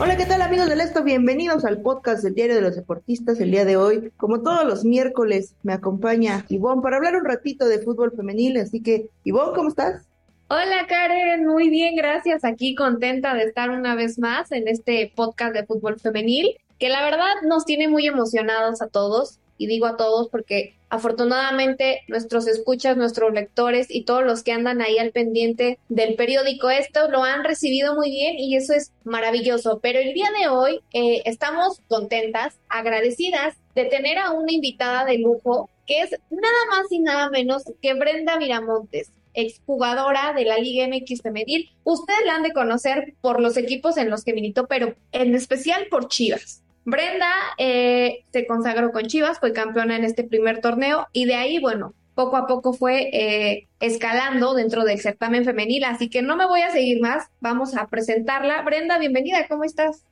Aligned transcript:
Hola, 0.00 0.16
¿qué 0.16 0.26
tal 0.26 0.42
amigos 0.42 0.68
del 0.68 0.80
Esto? 0.80 1.04
Bienvenidos 1.04 1.64
al 1.64 1.80
podcast 1.80 2.24
del 2.24 2.34
Diario 2.34 2.56
de 2.56 2.62
los 2.62 2.74
Deportistas. 2.74 3.38
El 3.38 3.52
día 3.52 3.64
de 3.64 3.76
hoy, 3.76 4.10
como 4.16 4.42
todos 4.42 4.64
los 4.64 4.84
miércoles, 4.84 5.54
me 5.62 5.72
acompaña 5.72 6.44
Ivonne 6.48 6.82
para 6.82 6.96
hablar 6.96 7.14
un 7.14 7.24
ratito 7.24 7.68
de 7.68 7.78
fútbol 7.78 8.10
femenil. 8.10 8.56
Así 8.56 8.82
que, 8.82 9.08
Ivonne, 9.22 9.52
¿cómo 9.54 9.68
estás? 9.68 10.04
Hola 10.48 10.86
Karen, 10.88 11.46
muy 11.46 11.70
bien, 11.70 11.94
gracias. 11.94 12.44
Aquí 12.44 12.74
contenta 12.74 13.34
de 13.34 13.44
estar 13.44 13.70
una 13.70 13.94
vez 13.94 14.18
más 14.18 14.50
en 14.50 14.66
este 14.66 15.12
podcast 15.14 15.54
de 15.54 15.64
fútbol 15.64 16.00
femenil, 16.00 16.56
que 16.80 16.88
la 16.88 17.04
verdad 17.04 17.32
nos 17.46 17.64
tiene 17.64 17.86
muy 17.86 18.04
emocionados 18.08 18.82
a 18.82 18.88
todos. 18.88 19.38
Y 19.58 19.68
digo 19.68 19.86
a 19.86 19.96
todos 19.96 20.28
porque 20.28 20.74
afortunadamente 20.94 22.02
nuestros 22.06 22.46
escuchas, 22.46 22.96
nuestros 22.96 23.32
lectores 23.32 23.88
y 23.90 24.04
todos 24.04 24.24
los 24.24 24.44
que 24.44 24.52
andan 24.52 24.80
ahí 24.80 24.98
al 24.98 25.10
pendiente 25.10 25.78
del 25.88 26.14
periódico 26.14 26.70
esto 26.70 27.10
lo 27.10 27.24
han 27.24 27.42
recibido 27.42 27.96
muy 27.96 28.10
bien 28.10 28.38
y 28.38 28.56
eso 28.56 28.74
es 28.74 28.92
maravilloso. 29.02 29.80
Pero 29.82 29.98
el 29.98 30.14
día 30.14 30.28
de 30.38 30.48
hoy 30.48 30.80
eh, 30.92 31.22
estamos 31.24 31.80
contentas, 31.88 32.58
agradecidas 32.68 33.56
de 33.74 33.86
tener 33.86 34.18
a 34.18 34.30
una 34.30 34.52
invitada 34.52 35.04
de 35.04 35.18
lujo 35.18 35.68
que 35.86 36.00
es 36.00 36.10
nada 36.30 36.66
más 36.70 36.90
y 36.90 37.00
nada 37.00 37.28
menos 37.28 37.64
que 37.82 37.94
Brenda 37.94 38.38
Miramontes 38.38 39.10
exjugadora 39.34 40.32
de 40.32 40.44
la 40.44 40.58
Liga 40.58 40.86
MX 40.86 41.22
Femenil. 41.22 41.70
Ustedes 41.82 42.24
la 42.24 42.36
han 42.36 42.44
de 42.44 42.52
conocer 42.52 43.14
por 43.20 43.40
los 43.40 43.56
equipos 43.56 43.96
en 43.96 44.08
los 44.08 44.22
que 44.22 44.32
militó, 44.32 44.68
pero 44.68 44.94
en 45.10 45.34
especial 45.34 45.88
por 45.90 46.06
Chivas. 46.06 46.63
Brenda 46.84 47.32
eh, 47.58 48.24
se 48.30 48.46
consagró 48.46 48.92
con 48.92 49.04
Chivas, 49.04 49.40
fue 49.40 49.52
campeona 49.52 49.96
en 49.96 50.04
este 50.04 50.24
primer 50.24 50.60
torneo 50.60 51.06
y 51.12 51.24
de 51.24 51.34
ahí, 51.34 51.58
bueno, 51.58 51.94
poco 52.14 52.36
a 52.36 52.46
poco 52.46 52.72
fue 52.72 53.08
eh, 53.12 53.68
escalando 53.80 54.54
dentro 54.54 54.84
del 54.84 55.00
certamen 55.00 55.44
femenil, 55.44 55.84
así 55.84 56.10
que 56.10 56.22
no 56.22 56.36
me 56.36 56.46
voy 56.46 56.60
a 56.60 56.70
seguir 56.70 57.00
más, 57.00 57.28
vamos 57.40 57.76
a 57.76 57.86
presentarla. 57.88 58.62
Brenda, 58.62 58.98
bienvenida, 58.98 59.48
¿cómo 59.48 59.64
estás? 59.64 60.04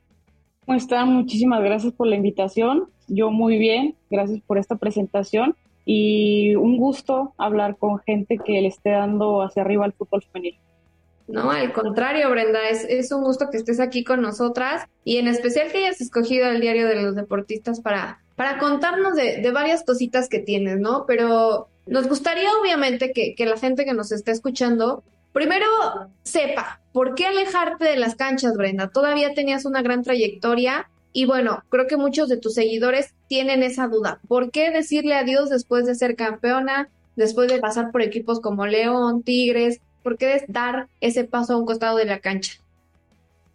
¿Cómo 0.64 0.78
está? 0.78 1.04
Muchísimas 1.04 1.62
gracias 1.62 1.92
por 1.92 2.06
la 2.06 2.16
invitación. 2.16 2.88
Yo 3.08 3.30
muy 3.30 3.58
bien, 3.58 3.96
gracias 4.10 4.40
por 4.46 4.58
esta 4.58 4.76
presentación 4.76 5.56
y 5.84 6.54
un 6.54 6.78
gusto 6.78 7.34
hablar 7.36 7.76
con 7.76 7.98
gente 7.98 8.38
que 8.38 8.60
le 8.60 8.68
esté 8.68 8.90
dando 8.90 9.42
hacia 9.42 9.62
arriba 9.62 9.84
al 9.84 9.92
fútbol 9.92 10.22
femenil. 10.22 10.58
No, 11.32 11.50
al 11.50 11.72
contrario, 11.72 12.28
Brenda, 12.28 12.68
es, 12.68 12.84
es 12.84 13.10
un 13.10 13.22
gusto 13.22 13.48
que 13.50 13.56
estés 13.56 13.80
aquí 13.80 14.04
con 14.04 14.20
nosotras 14.20 14.84
y 15.02 15.16
en 15.16 15.28
especial 15.28 15.72
que 15.72 15.78
hayas 15.78 16.02
escogido 16.02 16.46
el 16.46 16.60
diario 16.60 16.86
de 16.86 17.00
los 17.00 17.14
deportistas 17.14 17.80
para, 17.80 18.20
para 18.36 18.58
contarnos 18.58 19.14
de, 19.14 19.38
de 19.38 19.50
varias 19.50 19.82
cositas 19.82 20.28
que 20.28 20.40
tienes, 20.40 20.78
¿no? 20.78 21.06
Pero 21.06 21.68
nos 21.86 22.06
gustaría 22.06 22.50
obviamente 22.60 23.12
que, 23.12 23.34
que 23.34 23.46
la 23.46 23.56
gente 23.56 23.86
que 23.86 23.94
nos 23.94 24.12
está 24.12 24.30
escuchando 24.30 25.04
primero 25.32 25.66
sepa 26.22 26.82
por 26.92 27.14
qué 27.14 27.24
alejarte 27.24 27.86
de 27.86 27.96
las 27.96 28.14
canchas, 28.14 28.54
Brenda. 28.54 28.88
Todavía 28.88 29.32
tenías 29.32 29.64
una 29.64 29.80
gran 29.80 30.02
trayectoria 30.02 30.90
y 31.14 31.24
bueno, 31.24 31.62
creo 31.70 31.86
que 31.86 31.96
muchos 31.96 32.28
de 32.28 32.36
tus 32.36 32.52
seguidores 32.52 33.14
tienen 33.26 33.62
esa 33.62 33.88
duda. 33.88 34.20
¿Por 34.28 34.50
qué 34.50 34.70
decirle 34.70 35.14
adiós 35.14 35.48
después 35.48 35.86
de 35.86 35.94
ser 35.94 36.14
campeona, 36.14 36.90
después 37.16 37.50
de 37.50 37.58
pasar 37.58 37.90
por 37.90 38.02
equipos 38.02 38.38
como 38.40 38.66
León, 38.66 39.22
Tigres? 39.22 39.80
¿Por 40.02 40.18
qué 40.18 40.42
dar 40.48 40.88
ese 41.00 41.24
paso 41.24 41.54
a 41.54 41.58
un 41.58 41.66
costado 41.66 41.96
de 41.96 42.04
la 42.04 42.20
cancha? 42.20 42.54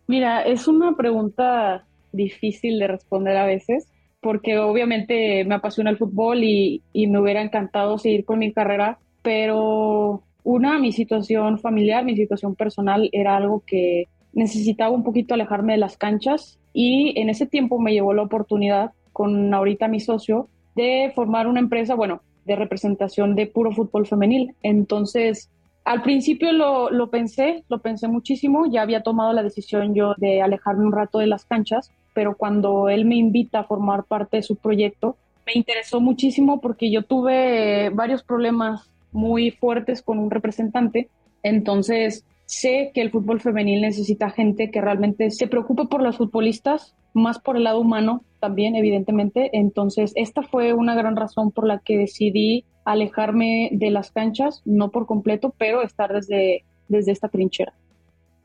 Mira, 0.08 0.42
es 0.42 0.68
una 0.68 0.96
pregunta 0.96 1.86
difícil 2.12 2.80
de 2.80 2.88
responder 2.88 3.36
a 3.38 3.46
veces, 3.46 3.88
porque 4.22 4.58
obviamente 4.58 5.44
me 5.46 5.56
apasiona 5.56 5.90
el 5.90 5.98
fútbol 5.98 6.44
y, 6.44 6.82
y 6.94 7.08
me 7.08 7.20
hubiera 7.20 7.42
encantado 7.42 7.98
seguir 7.98 8.26
con 8.26 8.40
mi 8.40 8.54
carrera, 8.54 8.98
pero 9.22 10.24
una, 10.44 10.80
mi 10.80 10.94
situación 10.94 11.60
familiar, 11.60 12.06
mi 12.06 12.16
situación 12.16 12.56
personal 12.56 13.10
era 13.12 13.36
algo 13.36 13.64
que 13.66 14.08
necesitaba 14.32 14.92
un 14.92 15.04
poquito 15.04 15.34
alejarme 15.34 15.74
de 15.74 15.80
las 15.80 15.98
canchas 15.98 16.58
y 16.72 17.20
en 17.20 17.30
ese 17.30 17.48
tiempo 17.48 17.80
me 17.80 17.92
llevó 17.92 18.14
la 18.14 18.22
oportunidad 18.22 18.92
con 19.12 19.54
ahorita 19.54 19.88
mi 19.88 20.00
socio 20.00 20.48
de 20.76 21.12
formar 21.16 21.48
una 21.48 21.60
empresa, 21.60 21.96
bueno, 21.96 22.22
de 22.46 22.56
representación 22.56 23.36
de 23.36 23.48
puro 23.48 23.72
fútbol 23.72 24.06
femenil. 24.06 24.56
Entonces, 24.64 25.50
al 25.88 26.02
principio 26.02 26.52
lo, 26.52 27.10
pensé, 27.10 27.64
lo 27.70 27.80
pensé 27.80 28.10
muchísimo, 28.10 28.66
ya 28.70 28.82
había 28.82 29.04
tomado 29.04 29.32
la 29.32 29.42
decisión 29.42 29.96
yo 29.96 30.16
de 30.18 30.42
alejarme 30.42 30.86
un 30.86 30.92
rato 30.92 31.20
de 31.20 31.28
las 31.28 31.46
canchas, 31.46 31.92
pero 32.14 32.36
cuando 32.36 32.90
él 32.90 33.06
me 33.06 33.16
invita 33.16 33.60
a 33.60 33.64
formar 33.64 34.04
parte 34.04 34.36
de 34.36 34.44
su 34.44 34.58
proyecto, 34.58 35.16
me 35.46 35.54
interesó 35.56 36.02
muchísimo 36.02 36.60
porque 36.60 36.92
yo 36.92 37.04
tuve 37.04 37.90
varios 37.92 38.22
problemas 38.22 38.92
muy 39.14 39.52
fuertes 39.52 40.02
con 40.02 40.20
un 40.20 40.30
representante, 40.30 41.08
entonces 41.42 42.26
sé 42.46 42.92
que 42.94 43.00
el 43.00 43.10
fútbol 43.10 43.40
femenil 43.40 43.80
necesita 43.80 44.30
gente 44.30 44.72
que 44.72 44.82
realmente 44.82 45.32
se 45.32 45.48
preocupe 45.48 45.86
por 45.86 46.02
los 46.02 46.18
futbolistas, 46.18 46.97
más 47.14 47.40
por 47.40 47.58
el 47.58 47.64
lado 47.64 47.80
humano 47.80 48.24
también, 48.40 48.76
evidentemente. 48.76 49.50
Entonces, 49.54 50.12
esta 50.16 50.44
fue 50.44 50.74
una 50.74 50.96
gran 50.96 51.16
razón 51.16 51.52
por 51.52 51.68
la 51.68 51.80
que 51.80 51.98
decidí 51.98 52.66
alejarme 52.86 53.70
de 53.74 53.92
las 53.92 54.12
canchas, 54.12 54.62
no 54.66 54.92
por 54.92 55.06
completo, 55.06 55.54
pero 55.58 55.82
estar 55.82 56.14
desde, 56.14 56.64
desde 56.88 57.12
esta 57.12 57.30
trinchera. 57.30 57.74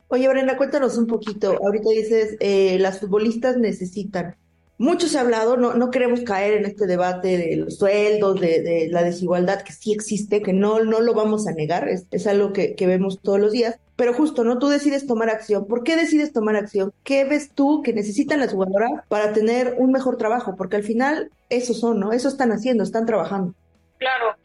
Oye, 0.09 0.27
Brenda, 0.27 0.57
cuéntanos 0.57 0.97
un 0.97 1.07
poquito. 1.07 1.57
Ahorita 1.63 1.89
dices, 1.89 2.37
eh, 2.39 2.77
las 2.79 2.99
futbolistas 2.99 3.57
necesitan. 3.57 4.35
Mucho 4.77 5.07
se 5.07 5.17
ha 5.17 5.21
hablado, 5.21 5.55
no, 5.55 5.75
no 5.75 5.91
queremos 5.91 6.21
caer 6.21 6.53
en 6.55 6.65
este 6.65 6.87
debate 6.87 7.37
de 7.37 7.55
los 7.57 7.77
sueldos, 7.77 8.39
de, 8.41 8.61
de 8.61 8.87
la 8.89 9.03
desigualdad 9.03 9.61
que 9.61 9.71
sí 9.71 9.93
existe, 9.93 10.41
que 10.41 10.51
no, 10.51 10.83
no 10.83 10.99
lo 10.99 11.13
vamos 11.13 11.47
a 11.47 11.53
negar, 11.53 11.87
es, 11.87 12.27
algo 12.27 12.53
que, 12.53 12.75
que 12.75 12.87
vemos 12.87 13.21
todos 13.21 13.39
los 13.39 13.51
días. 13.51 13.79
Pero 13.95 14.13
justo, 14.13 14.43
¿no? 14.43 14.57
Tú 14.57 14.69
decides 14.69 15.05
tomar 15.05 15.29
acción. 15.29 15.67
¿Por 15.67 15.83
qué 15.83 15.95
decides 15.95 16.33
tomar 16.33 16.55
acción? 16.55 16.91
¿Qué 17.03 17.25
ves 17.25 17.51
tú 17.53 17.83
que 17.83 17.93
necesitan 17.93 18.39
las 18.39 18.53
jugadoras 18.53 18.89
para 19.07 19.33
tener 19.33 19.75
un 19.77 19.91
mejor 19.91 20.17
trabajo? 20.17 20.55
Porque 20.57 20.77
al 20.77 20.83
final, 20.83 21.29
eso 21.49 21.75
son, 21.75 21.99
¿no? 21.99 22.11
Eso 22.11 22.27
están 22.27 22.51
haciendo, 22.51 22.83
están 22.83 23.05
trabajando. 23.05 23.53
Claro, 23.99 24.35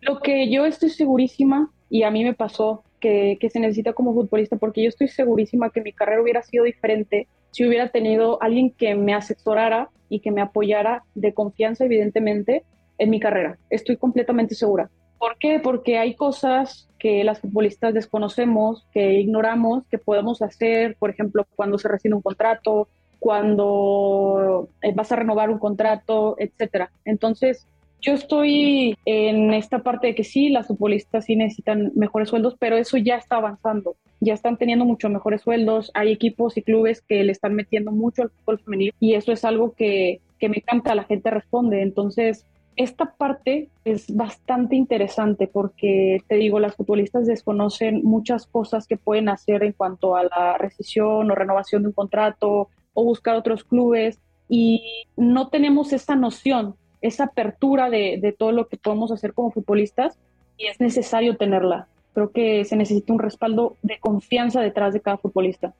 lo 0.00 0.20
que 0.20 0.50
yo 0.50 0.64
estoy 0.64 0.90
segurísima, 0.90 1.70
y 1.90 2.02
a 2.02 2.10
mí 2.10 2.24
me 2.24 2.34
pasó 2.34 2.82
que, 3.00 3.50
se 3.52 3.60
necesita 3.60 3.92
como 3.92 4.14
futbolista, 4.14 4.56
porque 4.56 4.82
yo 4.82 4.88
estoy 4.88 5.08
segurísima 5.08 5.70
que 5.70 5.82
mi 5.82 5.92
carrera 5.92 6.22
hubiera 6.22 6.42
sido 6.42 6.64
diferente 6.64 7.28
si 7.54 7.64
hubiera 7.64 7.88
tenido 7.90 8.42
alguien 8.42 8.72
que 8.72 8.96
me 8.96 9.14
asesorara 9.14 9.88
y 10.08 10.18
que 10.18 10.32
me 10.32 10.40
apoyara 10.40 11.04
de 11.14 11.32
confianza, 11.32 11.84
evidentemente, 11.84 12.64
en 12.98 13.10
mi 13.10 13.20
carrera. 13.20 13.58
Estoy 13.70 13.96
completamente 13.96 14.56
segura. 14.56 14.90
¿Por 15.18 15.38
qué? 15.38 15.60
Porque 15.60 15.96
hay 15.96 16.16
cosas 16.16 16.88
que 16.98 17.22
las 17.22 17.38
futbolistas 17.38 17.94
desconocemos, 17.94 18.88
que 18.90 19.20
ignoramos, 19.20 19.84
que 19.88 19.98
podemos 19.98 20.42
hacer, 20.42 20.96
por 20.98 21.10
ejemplo, 21.10 21.46
cuando 21.54 21.78
se 21.78 21.86
recibe 21.86 22.16
un 22.16 22.22
contrato, 22.22 22.88
cuando 23.20 24.68
vas 24.96 25.12
a 25.12 25.16
renovar 25.16 25.48
un 25.48 25.60
contrato, 25.60 26.34
etcétera. 26.36 26.90
Entonces, 27.04 27.68
yo 28.04 28.12
estoy 28.12 28.98
en 29.06 29.54
esta 29.54 29.78
parte 29.82 30.08
de 30.08 30.14
que 30.14 30.24
sí, 30.24 30.50
las 30.50 30.66
futbolistas 30.66 31.24
sí 31.24 31.36
necesitan 31.36 31.90
mejores 31.94 32.28
sueldos, 32.28 32.54
pero 32.58 32.76
eso 32.76 32.98
ya 32.98 33.16
está 33.16 33.36
avanzando. 33.36 33.96
Ya 34.20 34.34
están 34.34 34.58
teniendo 34.58 34.84
mucho 34.84 35.08
mejores 35.08 35.40
sueldos. 35.40 35.90
Hay 35.94 36.12
equipos 36.12 36.58
y 36.58 36.62
clubes 36.62 37.00
que 37.00 37.24
le 37.24 37.32
están 37.32 37.54
metiendo 37.54 37.92
mucho 37.92 38.22
al 38.22 38.30
fútbol 38.30 38.58
femenil 38.58 38.94
y 39.00 39.14
eso 39.14 39.32
es 39.32 39.44
algo 39.46 39.72
que, 39.72 40.20
que 40.38 40.50
me 40.50 40.58
encanta. 40.58 40.94
La 40.94 41.04
gente 41.04 41.30
responde. 41.30 41.80
Entonces, 41.80 42.44
esta 42.76 43.14
parte 43.14 43.70
es 43.86 44.14
bastante 44.14 44.76
interesante 44.76 45.46
porque, 45.46 46.18
te 46.28 46.34
digo, 46.36 46.60
las 46.60 46.76
futbolistas 46.76 47.26
desconocen 47.26 48.02
muchas 48.04 48.46
cosas 48.46 48.86
que 48.86 48.98
pueden 48.98 49.30
hacer 49.30 49.62
en 49.62 49.72
cuanto 49.72 50.14
a 50.14 50.24
la 50.24 50.58
rescisión 50.58 51.30
o 51.30 51.34
renovación 51.34 51.82
de 51.82 51.88
un 51.88 51.94
contrato 51.94 52.68
o 52.92 53.04
buscar 53.04 53.36
otros 53.36 53.64
clubes 53.64 54.20
y 54.46 55.06
no 55.16 55.48
tenemos 55.48 55.94
esa 55.94 56.16
noción 56.16 56.76
esa 57.06 57.24
apertura 57.24 57.90
de, 57.90 58.18
de, 58.20 58.32
todo 58.32 58.52
lo 58.52 58.66
que 58.68 58.76
podemos 58.76 59.12
hacer 59.12 59.34
como 59.34 59.50
futbolistas 59.50 60.18
y 60.56 60.66
es 60.66 60.80
necesario 60.80 61.36
tenerla. 61.36 61.86
Creo 62.14 62.30
que 62.30 62.64
se 62.64 62.76
necesita 62.76 63.12
un 63.12 63.18
respaldo 63.18 63.76
de 63.82 63.98
confianza 63.98 64.60
detrás 64.60 64.94
de 64.94 65.00
cada 65.00 65.18
futbolista. 65.18 65.74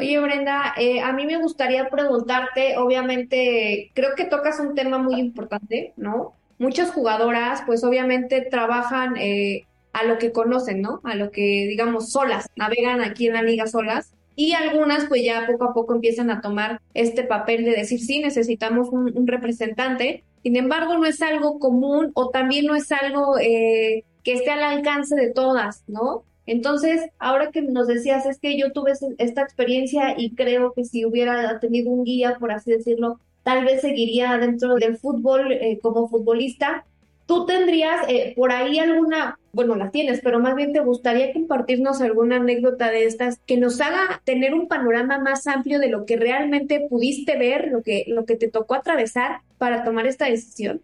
Oye, 0.00 0.18
Brenda, 0.18 0.72
eh, 0.78 1.00
a 1.02 1.12
mí 1.12 1.26
me 1.26 1.36
gustaría 1.36 1.90
preguntarte, 1.90 2.78
obviamente, 2.78 3.90
creo 3.94 4.14
que 4.16 4.24
tocas 4.24 4.58
un 4.58 4.74
tema 4.74 4.96
muy 4.96 5.20
importante, 5.20 5.92
¿no? 5.98 6.32
Muchas 6.58 6.90
jugadoras, 6.90 7.62
pues 7.66 7.84
obviamente 7.84 8.40
trabajan 8.50 9.16
eh, 9.18 9.66
a 9.92 10.04
lo 10.04 10.16
que 10.16 10.32
conocen, 10.32 10.80
¿no? 10.80 11.00
A 11.04 11.16
lo 11.16 11.30
que, 11.30 11.66
digamos, 11.68 12.12
solas, 12.12 12.48
navegan 12.56 13.02
aquí 13.02 13.26
en 13.26 13.34
la 13.34 13.42
liga 13.42 13.66
solas. 13.66 14.14
Y 14.40 14.54
algunas, 14.54 15.04
pues 15.04 15.22
ya 15.22 15.46
poco 15.46 15.64
a 15.64 15.74
poco 15.74 15.94
empiezan 15.94 16.30
a 16.30 16.40
tomar 16.40 16.80
este 16.94 17.24
papel 17.24 17.62
de 17.62 17.72
decir, 17.72 18.00
sí, 18.00 18.20
necesitamos 18.20 18.88
un, 18.88 19.26
representante. 19.26 20.24
Sin 20.42 20.56
embargo, 20.56 20.96
no 20.96 21.04
es 21.04 21.20
algo 21.20 21.58
común 21.58 22.10
o 22.14 22.30
también 22.30 22.64
no 22.64 22.74
es 22.74 22.90
algo 22.90 23.38
eh, 23.38 24.02
que 24.24 24.32
esté 24.32 24.50
al 24.50 24.62
alcance 24.62 25.14
de 25.14 25.30
todas, 25.30 25.84
¿no? 25.88 26.24
Entonces, 26.46 27.02
ahora 27.18 27.50
que 27.50 27.60
nos 27.60 27.86
decías, 27.86 28.24
es 28.24 28.38
que 28.38 28.58
yo 28.58 28.72
tuve 28.72 28.92
esta 29.18 29.42
experiencia 29.42 30.14
y 30.16 30.34
creo 30.34 30.72
que 30.72 30.86
si 30.86 31.04
hubiera 31.04 31.60
tenido 31.60 31.90
un 31.90 32.04
guía, 32.04 32.38
por 32.40 32.50
así 32.50 32.70
decirlo, 32.70 33.20
tal 33.42 33.66
vez 33.66 33.82
seguiría 33.82 34.38
dentro 34.38 34.76
del 34.76 34.96
fútbol 34.96 35.52
eh, 35.52 35.78
como 35.82 36.08
futbolista. 36.08 36.86
¿Tú 37.30 37.46
tendrías 37.46 38.08
eh, 38.08 38.32
por 38.34 38.50
ahí 38.50 38.80
alguna, 38.80 39.38
bueno, 39.52 39.76
la 39.76 39.92
tienes, 39.92 40.20
pero 40.20 40.40
más 40.40 40.56
bien 40.56 40.72
te 40.72 40.80
gustaría 40.80 41.32
compartirnos 41.32 42.00
alguna 42.00 42.38
anécdota 42.38 42.90
de 42.90 43.04
estas 43.04 43.38
que 43.46 43.56
nos 43.56 43.80
haga 43.80 44.20
tener 44.24 44.52
un 44.52 44.66
panorama 44.66 45.20
más 45.20 45.46
amplio 45.46 45.78
de 45.78 45.90
lo 45.90 46.06
que 46.06 46.16
realmente 46.16 46.88
pudiste 46.90 47.38
ver, 47.38 47.68
lo 47.70 47.84
que, 47.84 48.02
lo 48.08 48.24
que 48.24 48.34
te 48.34 48.48
tocó 48.48 48.74
atravesar 48.74 49.42
para 49.58 49.84
tomar 49.84 50.08
esta 50.08 50.24
decisión? 50.24 50.80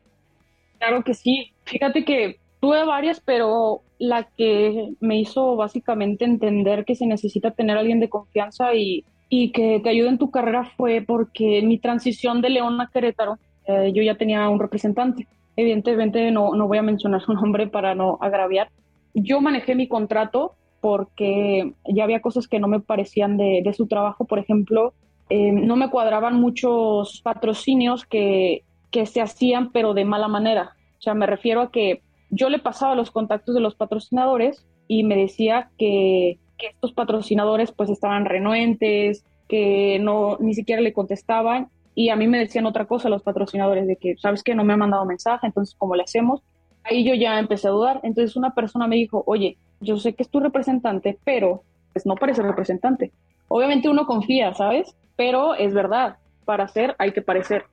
Claro 0.78 1.02
que 1.02 1.14
sí. 1.14 1.50
Fíjate 1.64 2.04
que 2.04 2.36
tuve 2.60 2.84
varias, 2.84 3.18
pero 3.18 3.82
la 3.98 4.28
que 4.36 4.90
me 5.00 5.18
hizo 5.18 5.56
básicamente 5.56 6.24
entender 6.24 6.84
que 6.84 6.94
se 6.94 7.06
necesita 7.06 7.50
tener 7.50 7.76
alguien 7.76 7.98
de 7.98 8.08
confianza 8.08 8.72
y, 8.72 9.04
y 9.28 9.50
que 9.50 9.80
te 9.82 9.88
ayude 9.88 10.10
en 10.10 10.18
tu 10.18 10.30
carrera 10.30 10.62
fue 10.76 11.02
porque 11.04 11.60
mi 11.62 11.78
transición 11.78 12.40
de 12.40 12.50
León 12.50 12.80
a 12.80 12.88
Querétaro, 12.88 13.36
eh, 13.66 13.90
yo 13.92 14.00
ya 14.04 14.14
tenía 14.14 14.48
un 14.48 14.60
representante. 14.60 15.26
Evidentemente 15.56 16.30
no, 16.30 16.54
no 16.54 16.68
voy 16.68 16.78
a 16.78 16.82
mencionar 16.82 17.22
su 17.22 17.32
nombre 17.32 17.66
para 17.66 17.94
no 17.94 18.18
agraviar. 18.20 18.70
Yo 19.14 19.40
manejé 19.40 19.74
mi 19.74 19.88
contrato 19.88 20.54
porque 20.80 21.72
ya 21.88 22.04
había 22.04 22.20
cosas 22.20 22.46
que 22.46 22.60
no 22.60 22.68
me 22.68 22.80
parecían 22.80 23.36
de, 23.36 23.62
de 23.64 23.72
su 23.72 23.86
trabajo. 23.86 24.26
Por 24.26 24.38
ejemplo, 24.38 24.92
eh, 25.30 25.52
no 25.52 25.76
me 25.76 25.90
cuadraban 25.90 26.40
muchos 26.40 27.20
patrocinios 27.22 28.04
que, 28.04 28.62
que 28.90 29.06
se 29.06 29.20
hacían, 29.20 29.72
pero 29.72 29.94
de 29.94 30.04
mala 30.04 30.28
manera. 30.28 30.76
O 30.98 31.02
sea, 31.02 31.14
me 31.14 31.26
refiero 31.26 31.60
a 31.62 31.70
que 31.70 32.02
yo 32.30 32.48
le 32.48 32.58
pasaba 32.58 32.94
los 32.94 33.10
contactos 33.10 33.54
de 33.54 33.60
los 33.60 33.74
patrocinadores 33.74 34.66
y 34.88 35.04
me 35.04 35.16
decía 35.16 35.70
que, 35.78 36.38
estos 36.58 36.94
patrocinadores 36.94 37.70
pues 37.70 37.90
estaban 37.90 38.24
renuentes, 38.24 39.26
que 39.46 39.98
no 40.00 40.38
ni 40.40 40.54
siquiera 40.54 40.80
le 40.80 40.94
contestaban 40.94 41.68
y 41.96 42.10
a 42.10 42.16
mí 42.16 42.28
me 42.28 42.38
decían 42.38 42.66
otra 42.66 42.84
cosa 42.84 43.08
los 43.08 43.22
patrocinadores 43.22 43.86
de 43.86 43.96
que 43.96 44.16
sabes 44.18 44.42
que 44.42 44.54
no 44.54 44.62
me 44.62 44.74
ha 44.74 44.76
mandado 44.76 45.04
mensaje, 45.06 45.46
entonces 45.46 45.74
¿cómo 45.76 45.96
le 45.96 46.02
hacemos? 46.02 46.42
Ahí 46.84 47.02
yo 47.02 47.14
ya 47.14 47.38
empecé 47.40 47.66
a 47.66 47.72
dudar, 47.72 48.00
entonces 48.04 48.36
una 48.36 48.54
persona 48.54 48.86
me 48.86 48.96
dijo, 48.96 49.24
"Oye, 49.26 49.56
yo 49.80 49.96
sé 49.96 50.12
que 50.12 50.22
es 50.22 50.28
tu 50.28 50.38
representante, 50.38 51.18
pero 51.24 51.62
pues 51.92 52.06
no 52.06 52.14
parece 52.14 52.42
representante." 52.42 53.10
Obviamente 53.48 53.88
uno 53.88 54.06
confía, 54.06 54.54
¿sabes? 54.54 54.94
Pero 55.16 55.54
es 55.54 55.72
verdad, 55.72 56.16
para 56.44 56.68
ser 56.68 56.94
hay 56.98 57.12
que 57.12 57.22
parecer. 57.22 57.64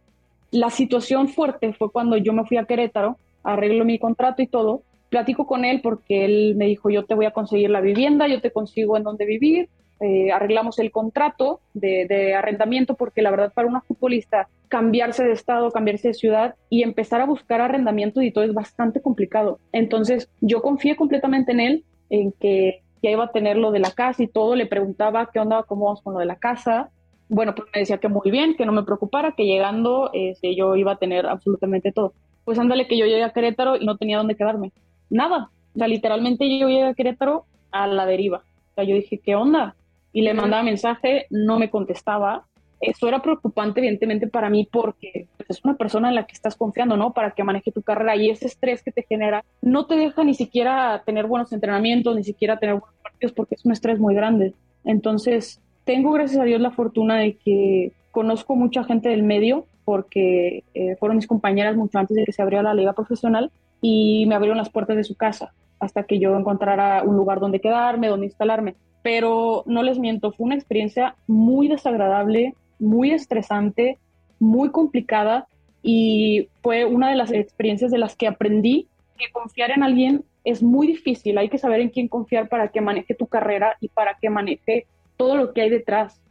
La 0.52 0.70
situación 0.70 1.28
fuerte 1.28 1.74
fue 1.74 1.92
cuando 1.92 2.16
yo 2.16 2.32
me 2.32 2.46
fui 2.46 2.58
a 2.58 2.64
Querétaro 2.64 3.18
arreglo 3.44 3.84
mi 3.84 4.00
contrato 4.00 4.42
y 4.42 4.48
todo, 4.48 4.84
platico 5.10 5.46
con 5.46 5.66
él 5.66 5.82
porque 5.82 6.26
él 6.26 6.56
me 6.56 6.66
dijo, 6.66 6.90
yo 6.90 7.04
te 7.04 7.14
voy 7.14 7.26
a 7.26 7.32
conseguir 7.32 7.70
la 7.70 7.82
vivienda, 7.82 8.28
yo 8.28 8.42
te 8.42 8.52
consigo 8.52 8.98
en 8.98 9.04
dónde 9.04 9.26
vivir, 9.26 9.70
eh, 10.00 10.32
arreglamos 10.32 10.80
el 10.80 10.92
contrato 10.92 11.62
de, 11.74 12.34
arrendamiento 12.36 12.96
porque 12.96 13.22
la 13.22 13.32
verdad 13.32 13.54
para 13.54 13.68
una 13.68 13.82
futbolista 13.82 14.48
cambiarse 14.68 15.24
de 15.24 15.34
estado, 15.34 15.72
cambiarse 15.72 16.10
de 16.10 16.14
ciudad 16.14 16.56
y 16.70 16.84
empezar 16.84 17.22
a 17.22 17.26
buscar 17.26 17.62
arrendamiento 17.62 18.22
y 18.22 18.32
todo 18.32 18.44
es 18.44 18.54
bastante 18.54 19.02
complicado. 19.02 19.60
Entonces 19.72 20.30
yo 20.42 20.62
confié 20.62 20.96
completamente 20.96 21.52
en 21.52 21.60
él, 21.60 21.86
en 22.10 22.32
que 22.34 22.82
ya 23.02 23.12
iba 23.12 23.26
a 23.26 23.32
tener 23.32 23.58
lo 23.58 23.72
de 23.72 23.80
la 23.80 23.92
casa 23.92 24.24
y 24.24 24.28
todo, 24.28 24.56
le 24.56 24.66
preguntaba 24.66 25.30
qué 25.32 25.40
onda, 25.40 25.64
cómo 25.64 25.86
vamos 25.86 26.02
con 26.02 26.14
lo 26.14 26.20
de 26.20 26.26
la 26.26 26.38
casa. 26.38 26.90
Bueno, 27.30 27.54
pues 27.56 27.70
me 27.74 27.82
decía 27.82 27.98
que 27.98 28.08
muy 28.08 28.32
bien, 28.32 28.56
que 28.56 28.66
no 28.66 28.72
me 28.72 28.84
preocupara, 28.84 29.34
que 29.34 29.46
llegando 29.46 30.10
este, 30.14 30.56
yo 30.56 30.76
iba 30.76 30.94
a 30.94 30.98
tener 30.98 31.26
absolutamente 31.26 31.92
todo 31.92 32.14
pues 32.46 32.60
ándale 32.60 32.88
que 32.88 32.98
yo 32.98 33.06
llegué 33.06 33.24
a 33.24 33.32
Querétaro 33.32 33.78
y 33.78 33.86
no 33.86 33.98
tenía 33.98 34.18
dónde 34.18 34.36
quedarme. 34.36 34.72
Nada. 35.10 35.50
O 35.76 35.78
sea, 35.78 35.88
literalmente 35.88 36.48
yo 36.60 36.68
llegué 36.68 36.84
a 36.84 36.94
Querétaro 36.94 37.46
a 37.72 37.88
la 37.88 38.06
deriva. 38.06 38.40
O 38.72 38.76
sea, 38.76 38.84
yo 38.84 38.96
dije, 38.96 39.20
¿qué 39.20 39.36
onda? 39.36 39.76
Y 40.14 40.22
le 40.22 40.34
mandaba 40.34 40.64
mensaje, 40.64 41.26
no 41.30 41.60
me 41.60 41.70
contestaba. 41.70 42.46
Eso 42.80 43.08
era 43.08 43.22
preocupante, 43.22 43.80
evidentemente, 43.80 44.28
para 44.28 44.50
mí 44.50 44.68
porque 44.72 45.28
pues, 45.38 45.50
es 45.50 45.66
una 45.66 45.76
persona 45.76 46.10
en 46.10 46.16
la 46.16 46.26
que 46.26 46.34
estás 46.34 46.56
confiando, 46.56 46.96
¿no? 46.96 47.12
Para 47.14 47.32
que 47.32 47.44
maneje 47.44 47.72
tu 47.72 47.82
carrera 47.82 48.16
y 48.16 48.30
ese 48.30 48.48
estrés 48.48 48.84
que 48.84 48.92
te 48.92 49.04
genera 49.04 49.44
no 49.62 49.86
te 49.86 49.96
deja 49.96 50.24
ni 50.24 50.34
siquiera 50.34 51.02
tener 51.06 51.28
buenos 51.28 51.52
entrenamientos, 51.52 52.16
ni 52.16 52.24
siquiera 52.24 52.60
tener 52.60 52.76
buenos 52.76 52.96
partidos 53.02 53.34
porque 53.34 53.56
es 53.56 53.66
un 53.66 53.72
estrés 53.72 54.00
muy 54.00 54.14
grande. 54.14 54.54
Entonces, 54.86 55.62
tengo, 55.86 56.12
gracias 56.12 56.42
a 56.42 56.46
Dios, 56.46 56.62
la 56.62 56.72
fortuna 56.72 57.18
de 57.18 57.36
que 57.36 57.94
conozco 58.12 58.56
mucha 58.56 58.84
gente 58.84 59.10
del 59.10 59.24
medio 59.24 59.66
porque 59.86 60.64
eh, 60.74 60.96
fueron 60.98 61.18
mis 61.18 61.28
compañeras 61.28 61.76
mucho 61.76 62.00
antes 62.00 62.16
de 62.16 62.24
que 62.24 62.32
se 62.32 62.42
abriera 62.42 62.64
la 62.64 62.74
liga 62.74 62.94
profesional 62.94 63.52
y 63.82 64.26
me 64.28 64.36
abrieron 64.36 64.58
las 64.58 64.70
puertas 64.70 64.96
de 64.96 65.04
su 65.04 65.16
casa 65.16 65.54
hasta 65.80 66.04
que 66.04 66.20
yo 66.20 66.38
encontrara 66.38 67.04
un 67.04 67.18
lugar 67.18 67.40
donde 67.40 67.60
quedarme, 67.60 68.08
donde 68.08 68.28
instalarme. 68.28 68.76
Pero 69.04 69.64
no 69.68 69.84
les 69.84 70.00
miento, 70.00 70.32
fue 70.32 70.46
una 70.46 70.56
experiencia 70.56 71.16
muy 71.28 71.68
desagradable, 71.68 72.56
muy 72.80 73.12
estresante, 73.12 74.00
muy 74.40 74.72
complicada 74.72 75.48
y 75.84 76.48
fue 76.62 76.86
una 76.86 77.10
de 77.10 77.16
las 77.16 77.32
experiencias 77.32 77.92
de 77.92 77.98
las 78.00 78.16
que 78.16 78.28
aprendí 78.28 78.88
que 79.18 79.32
confiar 79.32 79.72
en 79.72 79.84
alguien 79.84 80.24
es 80.44 80.64
muy 80.64 80.88
difícil. 80.88 81.38
Hay 81.38 81.50
que 81.50 81.58
saber 81.58 81.82
en 81.82 81.90
quién 81.90 82.08
confiar 82.08 82.50
para 82.50 82.70
que 82.70 82.82
maneje 82.82 83.14
tu 83.14 83.28
carrera 83.28 83.78
y 83.80 83.90
para 83.90 84.18
que 84.20 84.30
maneje 84.30 84.88
todo 85.18 85.36
lo 85.36 85.54
que 85.54 85.62
hay 85.62 85.70
detrás. 85.70 86.22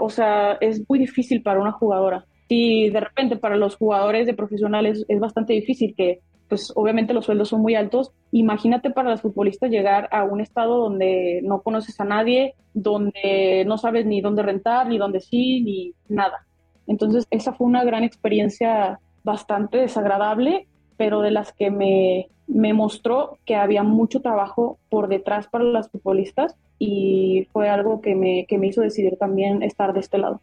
O 0.00 0.10
sea, 0.10 0.56
es 0.60 0.88
muy 0.88 0.98
difícil 0.98 1.42
para 1.42 1.60
una 1.60 1.72
jugadora 1.72 2.24
y 2.48 2.90
de 2.90 3.00
repente 3.00 3.36
para 3.36 3.56
los 3.56 3.76
jugadores 3.76 4.26
de 4.26 4.34
profesionales 4.34 5.04
es 5.08 5.20
bastante 5.20 5.52
difícil 5.52 5.94
que 5.96 6.18
pues 6.50 6.72
obviamente 6.74 7.14
los 7.14 7.24
sueldos 7.24 7.48
son 7.48 7.62
muy 7.62 7.76
altos. 7.76 8.12
Imagínate 8.32 8.90
para 8.90 9.10
los 9.10 9.22
futbolistas 9.22 9.70
llegar 9.70 10.08
a 10.10 10.24
un 10.24 10.40
estado 10.40 10.76
donde 10.78 11.40
no 11.44 11.62
conoces 11.62 11.98
a 12.00 12.04
nadie, 12.04 12.54
donde 12.74 13.64
no 13.66 13.78
sabes 13.78 14.04
ni 14.04 14.20
dónde 14.20 14.42
rentar, 14.42 14.88
ni 14.88 14.98
dónde 14.98 15.20
sí, 15.20 15.62
ni 15.62 15.94
nada. 16.08 16.44
Entonces 16.88 17.26
esa 17.30 17.52
fue 17.52 17.68
una 17.68 17.84
gran 17.84 18.02
experiencia 18.02 18.98
bastante 19.22 19.78
desagradable, 19.78 20.66
pero 20.96 21.20
de 21.20 21.30
las 21.30 21.52
que 21.52 21.70
me, 21.70 22.28
me 22.48 22.74
mostró 22.74 23.38
que 23.44 23.54
había 23.54 23.84
mucho 23.84 24.20
trabajo 24.20 24.78
por 24.88 25.06
detrás 25.08 25.46
para 25.46 25.62
los 25.62 25.88
futbolistas 25.88 26.56
y 26.80 27.46
fue 27.52 27.68
algo 27.68 28.00
que 28.00 28.16
me, 28.16 28.44
que 28.46 28.58
me 28.58 28.66
hizo 28.66 28.80
decidir 28.80 29.16
también 29.18 29.62
estar 29.62 29.92
de 29.92 30.00
este 30.00 30.18
lado. 30.18 30.40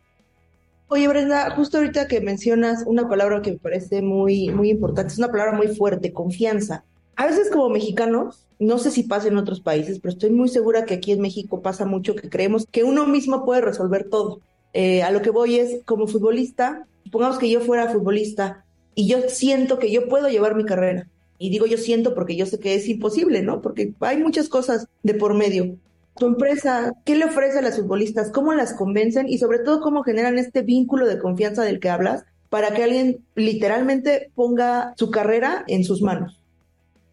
Oye, 0.89 1.05
Brenda, 1.09 1.49
justo 1.49 1.77
ahorita 1.77 2.07
que 2.07 2.21
mencionas 2.21 2.83
una 2.85 3.09
palabra 3.09 3.41
que 3.41 3.51
me 3.51 3.57
parece 3.57 4.01
muy, 4.01 4.49
muy 4.51 4.69
importante, 4.69 5.11
es 5.11 5.19
una 5.19 5.29
palabra 5.29 5.51
muy 5.51 5.67
fuerte, 5.67 6.13
confianza. 6.13 6.85
A 7.17 7.25
veces 7.25 7.49
como 7.51 7.67
mexicanos, 7.67 8.47
no 8.57 8.77
sé 8.77 8.91
si 8.91 9.03
pasa 9.03 9.27
en 9.27 9.35
otros 9.35 9.59
países, 9.59 9.99
pero 9.99 10.13
estoy 10.13 10.29
muy 10.29 10.47
segura 10.47 10.85
que 10.85 10.93
aquí 10.93 11.11
en 11.11 11.19
México 11.19 11.61
pasa 11.61 11.85
mucho 11.85 12.15
que 12.15 12.29
creemos 12.29 12.65
que 12.71 12.85
uno 12.85 13.05
mismo 13.05 13.43
puede 13.43 13.59
resolver 13.59 14.07
todo. 14.09 14.39
Eh, 14.71 15.03
a 15.03 15.11
lo 15.11 15.21
que 15.21 15.29
voy 15.29 15.57
es, 15.57 15.83
como 15.83 16.07
futbolista, 16.07 16.87
supongamos 17.03 17.37
que 17.37 17.49
yo 17.49 17.59
fuera 17.59 17.91
futbolista 17.91 18.63
y 18.95 19.09
yo 19.09 19.17
siento 19.27 19.79
que 19.79 19.91
yo 19.91 20.07
puedo 20.07 20.29
llevar 20.29 20.55
mi 20.55 20.63
carrera. 20.63 21.09
Y 21.37 21.49
digo 21.49 21.65
yo 21.65 21.77
siento 21.77 22.15
porque 22.15 22.37
yo 22.37 22.45
sé 22.45 22.59
que 22.59 22.75
es 22.75 22.87
imposible, 22.87 23.41
¿no? 23.41 23.61
Porque 23.61 23.93
hay 23.99 24.17
muchas 24.17 24.47
cosas 24.47 24.87
de 25.03 25.15
por 25.15 25.33
medio 25.33 25.77
tu 26.17 26.27
empresa, 26.27 26.93
¿qué 27.05 27.15
le 27.15 27.25
ofrece 27.25 27.59
a 27.59 27.61
las 27.61 27.77
futbolistas? 27.77 28.31
¿Cómo 28.31 28.53
las 28.53 28.73
convencen? 28.73 29.29
Y 29.29 29.37
sobre 29.37 29.59
todo, 29.59 29.81
¿cómo 29.81 30.03
generan 30.03 30.37
este 30.37 30.61
vínculo 30.61 31.07
de 31.07 31.19
confianza 31.19 31.63
del 31.63 31.79
que 31.79 31.89
hablas 31.89 32.25
para 32.49 32.71
que 32.71 32.83
alguien 32.83 33.19
literalmente 33.35 34.31
ponga 34.35 34.93
su 34.97 35.11
carrera 35.11 35.63
en 35.67 35.83
sus 35.83 36.01
manos? 36.01 36.41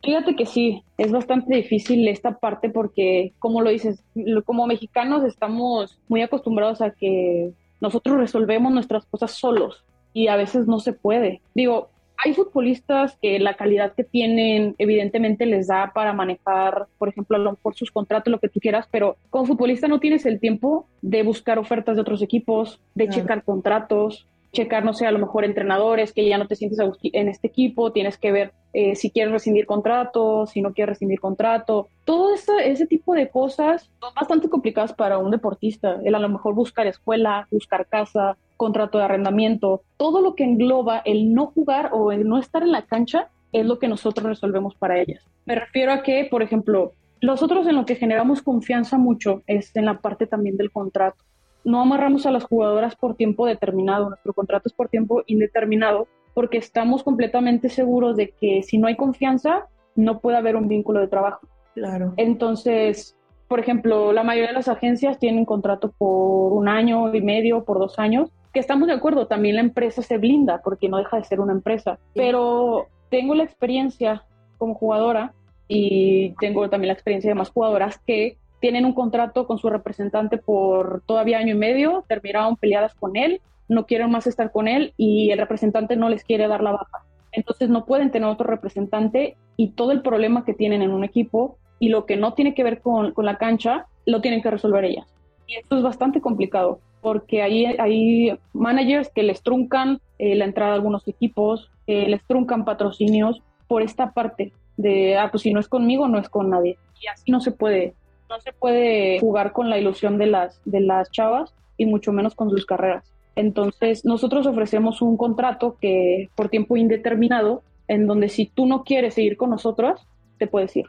Fíjate 0.02 0.36
que 0.36 0.44
sí, 0.44 0.82
es 0.98 1.10
bastante 1.10 1.54
difícil 1.54 2.06
esta 2.08 2.38
parte 2.38 2.68
porque, 2.68 3.32
como 3.38 3.62
lo 3.62 3.70
dices, 3.70 4.04
como 4.44 4.66
mexicanos 4.66 5.24
estamos 5.24 5.98
muy 6.08 6.20
acostumbrados 6.20 6.82
a 6.82 6.90
que 6.90 7.52
nosotros 7.80 8.18
resolvemos 8.18 8.72
nuestras 8.72 9.06
cosas 9.06 9.32
solos 9.32 9.84
y 10.12 10.28
a 10.28 10.36
veces 10.36 10.66
no 10.66 10.78
se 10.78 10.92
puede. 10.92 11.40
Digo, 11.54 11.88
hay 12.16 12.34
futbolistas 12.34 13.18
que 13.20 13.38
la 13.38 13.54
calidad 13.54 13.94
que 13.94 14.04
tienen 14.04 14.74
evidentemente 14.78 15.46
les 15.46 15.66
da 15.66 15.92
para 15.92 16.12
manejar, 16.12 16.86
por 16.98 17.08
ejemplo, 17.08 17.36
a 17.36 17.40
lo 17.40 17.52
mejor 17.52 17.74
sus 17.74 17.90
contratos, 17.90 18.30
lo 18.30 18.40
que 18.40 18.48
tú 18.48 18.60
quieras, 18.60 18.88
pero 18.90 19.16
como 19.30 19.46
futbolista 19.46 19.88
no 19.88 20.00
tienes 20.00 20.24
el 20.26 20.40
tiempo 20.40 20.86
de 21.02 21.22
buscar 21.22 21.58
ofertas 21.58 21.96
de 21.96 22.02
otros 22.02 22.22
equipos, 22.22 22.80
de 22.94 23.08
checar 23.08 23.44
contratos, 23.44 24.26
checar, 24.54 24.84
no 24.84 24.94
sé, 24.94 25.06
a 25.06 25.10
lo 25.10 25.18
mejor 25.18 25.44
entrenadores, 25.44 26.14
que 26.14 26.26
ya 26.26 26.38
no 26.38 26.46
te 26.46 26.56
sientes 26.56 26.78
en 27.02 27.28
este 27.28 27.48
equipo, 27.48 27.92
tienes 27.92 28.16
que 28.16 28.32
ver 28.32 28.52
eh, 28.72 28.96
si 28.96 29.10
quieres 29.10 29.32
rescindir 29.32 29.66
contrato, 29.66 30.46
si 30.46 30.62
no 30.62 30.72
quieres 30.72 30.94
rescindir 30.94 31.20
contrato. 31.20 31.88
Todo 32.04 32.34
ese 32.34 32.86
tipo 32.86 33.14
de 33.14 33.28
cosas 33.28 33.90
son 34.00 34.14
bastante 34.14 34.48
complicadas 34.48 34.94
para 34.94 35.18
un 35.18 35.30
deportista. 35.30 36.00
El 36.02 36.14
a 36.14 36.18
lo 36.18 36.30
mejor 36.30 36.54
buscar 36.54 36.86
escuela, 36.86 37.46
buscar 37.50 37.86
casa, 37.86 38.38
contrato 38.56 38.98
de 38.98 39.04
arrendamiento, 39.04 39.82
todo 39.98 40.22
lo 40.22 40.34
que 40.34 40.44
engloba 40.44 41.02
el 41.04 41.34
no 41.34 41.46
jugar 41.48 41.90
o 41.92 42.12
el 42.12 42.26
no 42.26 42.38
estar 42.38 42.62
en 42.62 42.72
la 42.72 42.82
cancha 42.82 43.28
es 43.52 43.66
lo 43.66 43.78
que 43.78 43.88
nosotros 43.88 44.26
resolvemos 44.26 44.74
para 44.74 44.98
ellas. 44.98 45.22
Me 45.44 45.54
refiero 45.54 45.92
a 45.92 46.02
que, 46.02 46.26
por 46.30 46.42
ejemplo, 46.42 46.92
nosotros 47.20 47.66
en 47.66 47.76
lo 47.76 47.84
que 47.84 47.96
generamos 47.96 48.42
confianza 48.42 48.98
mucho 48.98 49.42
es 49.46 49.74
en 49.76 49.84
la 49.84 49.98
parte 49.98 50.26
también 50.26 50.56
del 50.56 50.72
contrato 50.72 51.22
no 51.64 51.80
amarramos 51.80 52.26
a 52.26 52.30
las 52.30 52.44
jugadoras 52.44 52.94
por 52.96 53.16
tiempo 53.16 53.46
determinado, 53.46 54.08
nuestro 54.08 54.32
contrato 54.32 54.68
es 54.68 54.74
por 54.74 54.88
tiempo 54.88 55.22
indeterminado, 55.26 56.06
porque 56.34 56.58
estamos 56.58 57.02
completamente 57.02 57.68
seguros 57.68 58.16
de 58.16 58.30
que 58.30 58.62
si 58.62 58.78
no 58.78 58.86
hay 58.86 58.96
confianza, 58.96 59.66
no 59.96 60.20
puede 60.20 60.36
haber 60.36 60.56
un 60.56 60.68
vínculo 60.68 61.00
de 61.00 61.08
trabajo. 61.08 61.46
Claro. 61.74 62.12
Entonces, 62.16 63.16
por 63.48 63.60
ejemplo, 63.60 64.12
la 64.12 64.22
mayoría 64.24 64.48
de 64.48 64.54
las 64.54 64.68
agencias 64.68 65.18
tienen 65.18 65.44
contrato 65.44 65.92
por 65.96 66.52
un 66.52 66.68
año 66.68 67.14
y 67.14 67.20
medio, 67.20 67.64
por 67.64 67.78
dos 67.78 67.98
años, 67.98 68.30
que 68.52 68.60
estamos 68.60 68.86
de 68.86 68.94
acuerdo, 68.94 69.26
también 69.26 69.56
la 69.56 69.62
empresa 69.62 70.02
se 70.02 70.18
blinda 70.18 70.60
porque 70.62 70.88
no 70.88 70.98
deja 70.98 71.16
de 71.16 71.24
ser 71.24 71.40
una 71.40 71.52
empresa, 71.52 71.98
pero 72.14 72.86
tengo 73.10 73.34
la 73.34 73.44
experiencia 73.44 74.24
como 74.58 74.74
jugadora 74.74 75.34
y 75.66 76.34
tengo 76.40 76.68
también 76.70 76.88
la 76.88 76.94
experiencia 76.94 77.30
de 77.30 77.34
más 77.34 77.50
jugadoras 77.50 77.98
que 78.06 78.38
tienen 78.64 78.86
un 78.86 78.94
contrato 78.94 79.46
con 79.46 79.58
su 79.58 79.68
representante 79.68 80.38
por 80.38 81.02
todavía 81.04 81.36
año 81.36 81.52
y 81.52 81.58
medio, 81.58 82.02
terminaron 82.08 82.56
peleadas 82.56 82.94
con 82.94 83.14
él, 83.14 83.42
no 83.68 83.84
quieren 83.84 84.10
más 84.10 84.26
estar 84.26 84.52
con 84.52 84.68
él 84.68 84.94
y 84.96 85.32
el 85.32 85.38
representante 85.38 85.96
no 85.96 86.08
les 86.08 86.24
quiere 86.24 86.48
dar 86.48 86.62
la 86.62 86.72
baja. 86.72 87.04
Entonces 87.32 87.68
no 87.68 87.84
pueden 87.84 88.10
tener 88.10 88.26
otro 88.26 88.46
representante 88.46 89.36
y 89.58 89.72
todo 89.72 89.92
el 89.92 90.00
problema 90.00 90.46
que 90.46 90.54
tienen 90.54 90.80
en 90.80 90.92
un 90.92 91.04
equipo 91.04 91.58
y 91.78 91.90
lo 91.90 92.06
que 92.06 92.16
no 92.16 92.32
tiene 92.32 92.54
que 92.54 92.64
ver 92.64 92.80
con, 92.80 93.12
con 93.12 93.26
la 93.26 93.36
cancha 93.36 93.84
lo 94.06 94.22
tienen 94.22 94.40
que 94.40 94.50
resolver 94.50 94.86
ellas. 94.86 95.14
Y 95.46 95.56
esto 95.56 95.76
es 95.76 95.82
bastante 95.82 96.22
complicado 96.22 96.80
porque 97.02 97.42
ahí 97.42 97.66
hay 97.66 98.38
managers 98.54 99.10
que 99.10 99.24
les 99.24 99.42
truncan 99.42 100.00
eh, 100.18 100.36
la 100.36 100.46
entrada 100.46 100.72
a 100.72 100.76
algunos 100.76 101.06
equipos, 101.06 101.70
les 101.86 102.24
truncan 102.24 102.64
patrocinios 102.64 103.42
por 103.68 103.82
esta 103.82 104.12
parte 104.12 104.54
de, 104.78 105.18
ah, 105.18 105.28
pues 105.30 105.42
si 105.42 105.52
no 105.52 105.60
es 105.60 105.68
conmigo, 105.68 106.08
no 106.08 106.18
es 106.18 106.30
con 106.30 106.48
nadie. 106.48 106.78
Y 107.02 107.08
así 107.08 107.30
no 107.30 107.42
se 107.42 107.52
puede, 107.52 107.92
no 108.34 108.40
se 108.40 108.52
puede 108.52 109.20
jugar 109.20 109.52
con 109.52 109.70
la 109.70 109.78
ilusión 109.78 110.18
de 110.18 110.26
las, 110.26 110.60
de 110.64 110.80
las 110.80 111.10
chavas 111.10 111.54
y 111.76 111.86
mucho 111.86 112.12
menos 112.12 112.34
con 112.34 112.50
sus 112.50 112.66
carreras. 112.66 113.04
Entonces, 113.36 114.04
nosotros 114.04 114.46
ofrecemos 114.46 115.02
un 115.02 115.16
contrato 115.16 115.76
que 115.80 116.30
por 116.34 116.48
tiempo 116.48 116.76
indeterminado, 116.76 117.62
en 117.86 118.06
donde 118.06 118.28
si 118.28 118.46
tú 118.46 118.66
no 118.66 118.82
quieres 118.82 119.14
seguir 119.14 119.36
con 119.36 119.50
nosotros, 119.50 120.06
te 120.38 120.46
puedes 120.46 120.74
ir. 120.76 120.86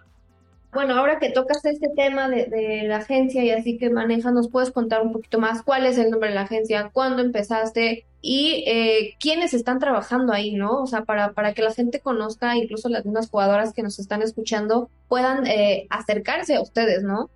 Bueno, 0.73 0.95
ahora 0.95 1.19
que 1.19 1.29
tocas 1.29 1.63
este 1.63 1.87
tema 1.95 2.27
de, 2.27 2.83
la 2.85 2.97
agencia 2.97 3.43
y 3.43 3.49
así 3.51 3.77
que 3.77 3.89
manejas, 3.89 4.33
¿nos 4.33 4.49
puedes 4.49 4.71
contar 4.71 5.03
un 5.03 5.13
poquito 5.13 5.39
más 5.39 5.61
cuál 5.61 5.85
es 5.85 5.97
el 5.97 6.09
nombre 6.09 6.29
de 6.29 6.35
la 6.35 6.41
agencia, 6.41 6.89
cuándo 6.91 7.21
empezaste 7.21 8.05
y 8.21 8.65
eh, 8.67 9.13
quiénes 9.19 9.53
están 9.53 9.79
trabajando 9.79 10.33
ahí, 10.33 10.53
¿no? 10.53 10.81
O 10.81 10.87
sea, 10.87 11.03
para, 11.03 11.31
para 11.31 11.53
que 11.53 11.61
la 11.61 11.71
gente 11.71 12.01
conozca, 12.01 12.57
incluso 12.57 12.89
las 12.89 13.05
mismas 13.05 13.29
jugadoras 13.29 13.71
que 13.71 13.83
nos 13.83 13.99
están 13.99 14.21
escuchando, 14.21 14.89
puedan 15.07 15.47
eh, 15.47 15.87
acercarse 15.89 16.55
a 16.55 16.61
ustedes, 16.61 17.03
¿no? 17.03 17.29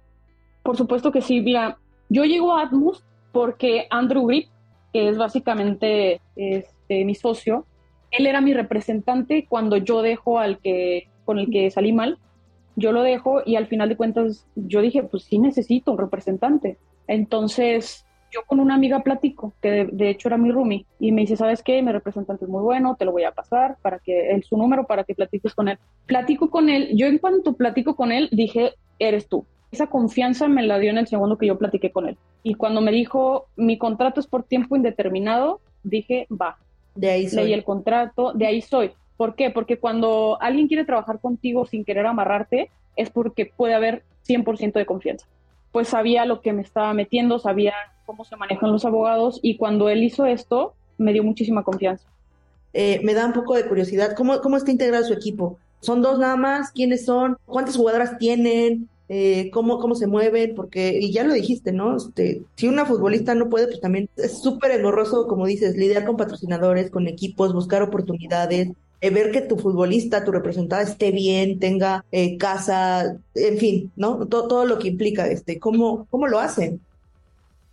Por 0.64 0.78
supuesto 0.78 1.12
que 1.12 1.22
sí. 1.22 1.42
Mira, 1.42 1.78
yo 2.10 2.24
llego 2.26 2.56
a 2.56 2.64
Atmos 2.64 3.04
porque 3.32 3.88
Andrew 3.90 4.26
Grip, 4.26 4.48
que 4.94 5.10
es 5.10 5.18
básicamente 5.18 6.22
este, 6.36 7.06
mi 7.06 7.16
socio, 7.16 7.66
él 8.12 8.26
era 8.26 8.42
mi 8.42 8.54
representante 8.54 9.46
cuando 9.48 9.78
yo 9.78 10.02
dejo 10.02 10.40
al 10.40 10.60
que 10.60 11.08
con 11.26 11.38
el 11.38 11.50
que 11.52 11.70
salí 11.70 11.94
mal, 11.94 12.18
yo 12.76 12.92
lo 12.92 13.04
dejo 13.04 13.42
y 13.46 13.56
al 13.56 13.68
final 13.68 13.90
de 13.90 13.98
cuentas 13.98 14.48
yo 14.56 14.82
dije, 14.82 15.04
pues 15.04 15.24
sí 15.24 15.38
necesito 15.38 15.92
un 15.92 16.00
representante. 16.00 16.78
Entonces 17.08 18.06
yo 18.32 18.42
con 18.46 18.60
una 18.60 18.76
amiga 18.76 19.02
platico, 19.02 19.54
que 19.62 19.88
de, 19.92 20.10
hecho 20.10 20.30
era 20.30 20.38
mi 20.38 20.52
roomie, 20.52 20.86
y 21.00 21.12
me 21.12 21.22
dice, 21.22 21.36
¿sabes 21.36 21.64
qué? 21.64 21.82
Mi 21.82 21.92
representante 21.92 22.46
es 22.46 22.50
muy 22.50 22.62
bueno, 22.62 22.96
te 22.96 23.06
lo 23.06 23.12
voy 23.12 23.24
a 23.24 23.32
pasar 23.32 23.78
para 23.82 24.00
que 24.00 24.32
él 24.32 24.44
su 24.44 24.58
número 24.58 24.86
para 24.86 25.04
que 25.04 25.16
platiques 25.16 25.56
con 25.56 25.68
él. 25.68 25.80
Platico 26.06 26.50
con 26.50 26.70
él, 26.70 26.90
yo 26.96 27.08
en 27.08 27.18
cuanto 27.18 27.54
platico 27.54 27.96
con 27.96 28.12
él 28.12 28.30
dije, 28.32 28.74
eres 29.00 29.28
tú. 29.28 29.46
Esa 29.72 29.88
confianza 29.88 30.48
me 30.48 30.64
la 30.64 30.80
dio 30.80 30.90
en 30.90 30.98
el 30.98 31.08
segundo 31.08 31.38
que 31.38 31.48
yo 31.48 31.58
platiqué 31.58 31.92
con 31.92 32.08
él. 32.08 32.18
Y 32.44 32.56
cuando 32.56 32.82
me 32.82 32.92
dijo, 32.92 33.48
mi 33.56 33.78
contrato 33.78 34.20
es 34.20 34.28
por 34.28 34.44
tiempo 34.44 34.76
indeterminado, 34.76 35.62
dije, 35.84 36.28
va. 36.30 36.58
De 36.96 37.10
ahí 37.10 37.28
soy. 37.28 37.44
Leí 37.44 37.54
el 37.54 37.64
contrato, 37.64 38.34
de 38.34 38.48
ahí 38.48 38.62
soy. 38.62 38.92
¿Por 39.18 39.36
qué? 39.36 39.52
Porque 39.52 39.78
cuando 39.78 40.38
alguien 40.42 40.68
quiere 40.68 40.86
trabajar 40.86 41.20
contigo 41.20 41.66
sin 41.66 41.84
querer 41.84 42.06
amarrarte, 42.06 42.72
es 42.96 43.10
porque 43.10 43.46
puede 43.46 43.74
haber 43.74 44.04
100% 44.28 44.74
de 44.74 44.86
confianza. 44.86 45.28
Pues 45.72 45.90
sabía 45.90 46.26
lo 46.26 46.42
que 46.42 46.54
me 46.54 46.62
estaba 46.62 46.94
metiendo, 46.94 47.38
sabía 47.38 47.74
cómo 48.06 48.26
se 48.26 48.36
manejan 48.38 48.72
los 48.72 48.86
abogados 48.86 49.40
y 49.44 49.58
cuando 49.58 49.90
él 49.90 50.04
hizo 50.04 50.26
esto, 50.26 50.74
me 50.98 51.14
dio 51.14 51.24
muchísima 51.24 51.64
confianza. 51.64 52.08
Eh, 52.74 53.02
me 53.04 53.14
da 53.14 53.26
un 53.26 53.34
poco 53.34 53.56
de 53.56 53.68
curiosidad, 53.68 54.16
¿cómo, 54.16 54.42
¿cómo 54.42 54.58
está 54.58 54.72
integrado 54.72 55.04
su 55.06 55.14
equipo? 55.14 55.58
¿Son 55.80 56.02
dos 56.02 56.20
nada 56.20 56.36
más? 56.36 56.72
¿Quiénes 56.72 57.06
son? 57.06 57.38
¿Cuántas 57.46 57.78
jugadoras 57.78 58.18
tienen? 58.18 58.90
Eh, 59.12 59.50
cómo, 59.52 59.80
cómo 59.80 59.96
se 59.96 60.06
mueven, 60.06 60.54
porque, 60.54 61.00
y 61.02 61.12
ya 61.12 61.24
lo 61.24 61.34
dijiste, 61.34 61.72
¿no? 61.72 61.98
Este, 61.98 62.44
si 62.56 62.68
una 62.68 62.86
futbolista 62.86 63.34
no 63.34 63.50
puede, 63.50 63.66
pues 63.66 63.82
también 63.82 64.08
es 64.16 64.40
súper 64.40 64.70
engorroso, 64.70 65.28
como 65.28 65.48
dices, 65.48 65.76
lidiar 65.76 66.06
con 66.06 66.16
patrocinadores, 66.16 66.92
con 66.92 67.08
equipos, 67.08 67.52
buscar 67.52 67.82
oportunidades, 67.82 68.70
eh, 69.02 69.10
ver 69.10 69.32
que 69.32 69.42
tu 69.42 69.58
futbolista, 69.58 70.24
tu 70.24 70.32
representada 70.32 70.84
esté 70.84 71.10
bien, 71.10 71.58
tenga 71.58 72.06
eh, 72.12 72.38
casa, 72.38 73.18
en 73.34 73.58
fin, 73.58 73.92
¿no? 73.96 74.28
Todo, 74.28 74.48
todo 74.48 74.66
lo 74.66 74.78
que 74.78 74.90
implica, 74.90 75.28
este, 75.28 75.58
¿cómo, 75.58 76.06
¿cómo 76.12 76.28
lo 76.28 76.38
hacen? 76.38 76.80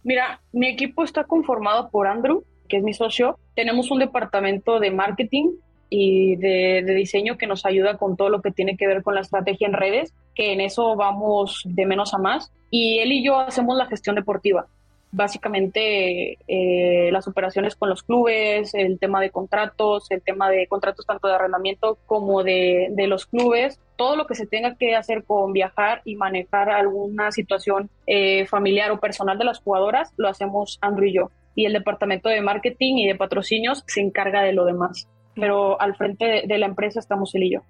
Mira, 0.04 0.40
mi 0.52 0.68
equipo 0.68 1.04
está 1.04 1.24
conformado 1.24 1.90
por 1.90 2.06
Andrew, 2.06 2.44
que 2.66 2.78
es 2.78 2.82
mi 2.82 2.94
socio. 2.94 3.38
Tenemos 3.54 3.90
un 3.90 3.98
departamento 3.98 4.80
de 4.80 4.90
marketing 4.90 5.50
y 5.88 6.36
de, 6.36 6.82
diseño 6.82 7.38
que 7.38 7.46
nos 7.46 7.64
ayuda 7.66 7.96
con 7.96 8.16
todo 8.16 8.28
lo 8.28 8.42
que 8.42 8.50
tiene 8.50 8.76
que 8.76 8.86
ver 8.86 9.02
con 9.02 9.14
la 9.14 9.20
estrategia 9.20 9.66
en 9.66 9.74
redes, 9.74 10.12
que 10.34 10.52
en 10.52 10.60
eso 10.60 10.96
vamos 10.96 11.62
de 11.64 11.86
menos 11.86 12.14
a 12.14 12.18
más. 12.18 12.52
Y 12.70 12.98
él 12.98 13.12
y 13.12 13.24
yo 13.24 13.38
hacemos 13.38 13.76
la 13.76 13.86
gestión 13.86 14.16
deportiva. 14.16 14.66
Básicamente 15.12 16.36
eh, 16.48 17.10
las 17.12 17.28
operaciones 17.28 17.76
con 17.76 17.88
los 17.88 18.02
clubes, 18.02 18.74
el 18.74 18.98
tema 18.98 19.20
de 19.20 19.30
contratos, 19.30 20.10
el 20.10 20.20
tema 20.20 20.50
de 20.50 20.66
contratos 20.66 21.06
tanto 21.06 21.28
de 21.28 21.34
arrendamiento 21.34 21.96
como 22.06 22.42
de, 22.42 22.88
de 22.90 23.06
los 23.06 23.24
clubes, 23.24 23.80
todo 23.96 24.16
lo 24.16 24.26
que 24.26 24.34
se 24.34 24.46
tenga 24.46 24.74
que 24.74 24.94
hacer 24.94 25.24
con 25.24 25.52
viajar 25.52 26.02
y 26.04 26.16
manejar 26.16 26.68
alguna 26.68 27.30
situación 27.30 27.88
eh, 28.06 28.46
familiar 28.46 28.90
o 28.90 29.00
personal 29.00 29.38
de 29.38 29.44
las 29.44 29.60
jugadoras, 29.60 30.12
lo 30.16 30.28
hacemos 30.28 30.78
Andrew 30.82 31.08
y 31.08 31.14
yo. 31.14 31.30
Y 31.54 31.64
el 31.64 31.72
departamento 31.72 32.28
de 32.28 32.42
marketing 32.42 32.96
y 32.96 33.06
de 33.06 33.14
patrocinios 33.14 33.84
se 33.86 34.02
encarga 34.02 34.42
de 34.42 34.52
lo 34.52 34.66
demás 34.66 35.08
pero 35.36 35.80
al 35.80 35.94
frente 35.94 36.44
de, 36.46 36.58
la 36.58 36.66
empresa 36.66 36.98
estamos 36.98 37.34
él 37.34 37.44
y 37.44 37.52
yo. 37.52 37.60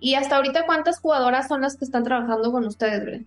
¿Y 0.00 0.14
hasta 0.14 0.36
ahorita 0.36 0.64
cuántas 0.64 1.00
jugadoras 1.00 1.48
son 1.48 1.60
las 1.60 1.76
que 1.76 1.84
están 1.84 2.04
trabajando 2.04 2.50
con 2.50 2.64
ustedes, 2.64 3.04
Bren? 3.04 3.26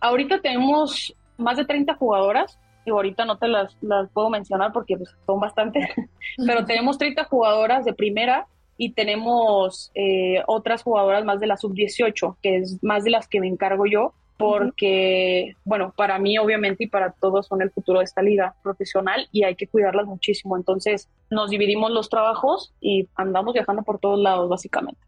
Ahorita 0.00 0.40
tenemos 0.40 1.14
más 1.38 1.56
de 1.56 1.64
30 1.64 1.94
jugadoras, 1.94 2.58
y 2.84 2.90
ahorita 2.90 3.24
no 3.24 3.36
te 3.36 3.48
las, 3.48 3.76
las 3.80 4.08
puedo 4.10 4.30
mencionar 4.30 4.72
porque 4.72 4.96
pues, 4.96 5.14
son 5.26 5.40
bastantes, 5.40 5.84
pero 6.46 6.64
tenemos 6.64 6.98
30 6.98 7.24
jugadoras 7.24 7.84
de 7.84 7.92
primera 7.92 8.46
y 8.78 8.92
tenemos 8.92 9.90
eh, 9.94 10.42
otras 10.46 10.82
jugadoras 10.82 11.24
más 11.24 11.40
de 11.40 11.46
la 11.46 11.56
sub-18, 11.56 12.36
que 12.42 12.58
es 12.58 12.82
más 12.82 13.04
de 13.04 13.10
las 13.10 13.26
que 13.26 13.40
me 13.40 13.48
encargo 13.48 13.86
yo, 13.86 14.12
porque, 14.36 15.54
bueno, 15.64 15.92
para 15.96 16.18
mí 16.18 16.36
obviamente 16.38 16.84
y 16.84 16.86
para 16.88 17.12
todos 17.12 17.46
son 17.46 17.62
el 17.62 17.70
futuro 17.70 18.00
de 18.00 18.04
esta 18.04 18.22
liga 18.22 18.54
profesional 18.62 19.28
y 19.32 19.44
hay 19.44 19.54
que 19.54 19.66
cuidarlas 19.66 20.06
muchísimo. 20.06 20.56
Entonces 20.56 21.08
nos 21.30 21.50
dividimos 21.50 21.90
los 21.90 22.10
trabajos 22.10 22.74
y 22.80 23.08
andamos 23.14 23.54
viajando 23.54 23.82
por 23.82 23.98
todos 23.98 24.18
lados 24.18 24.48
básicamente. 24.48 25.00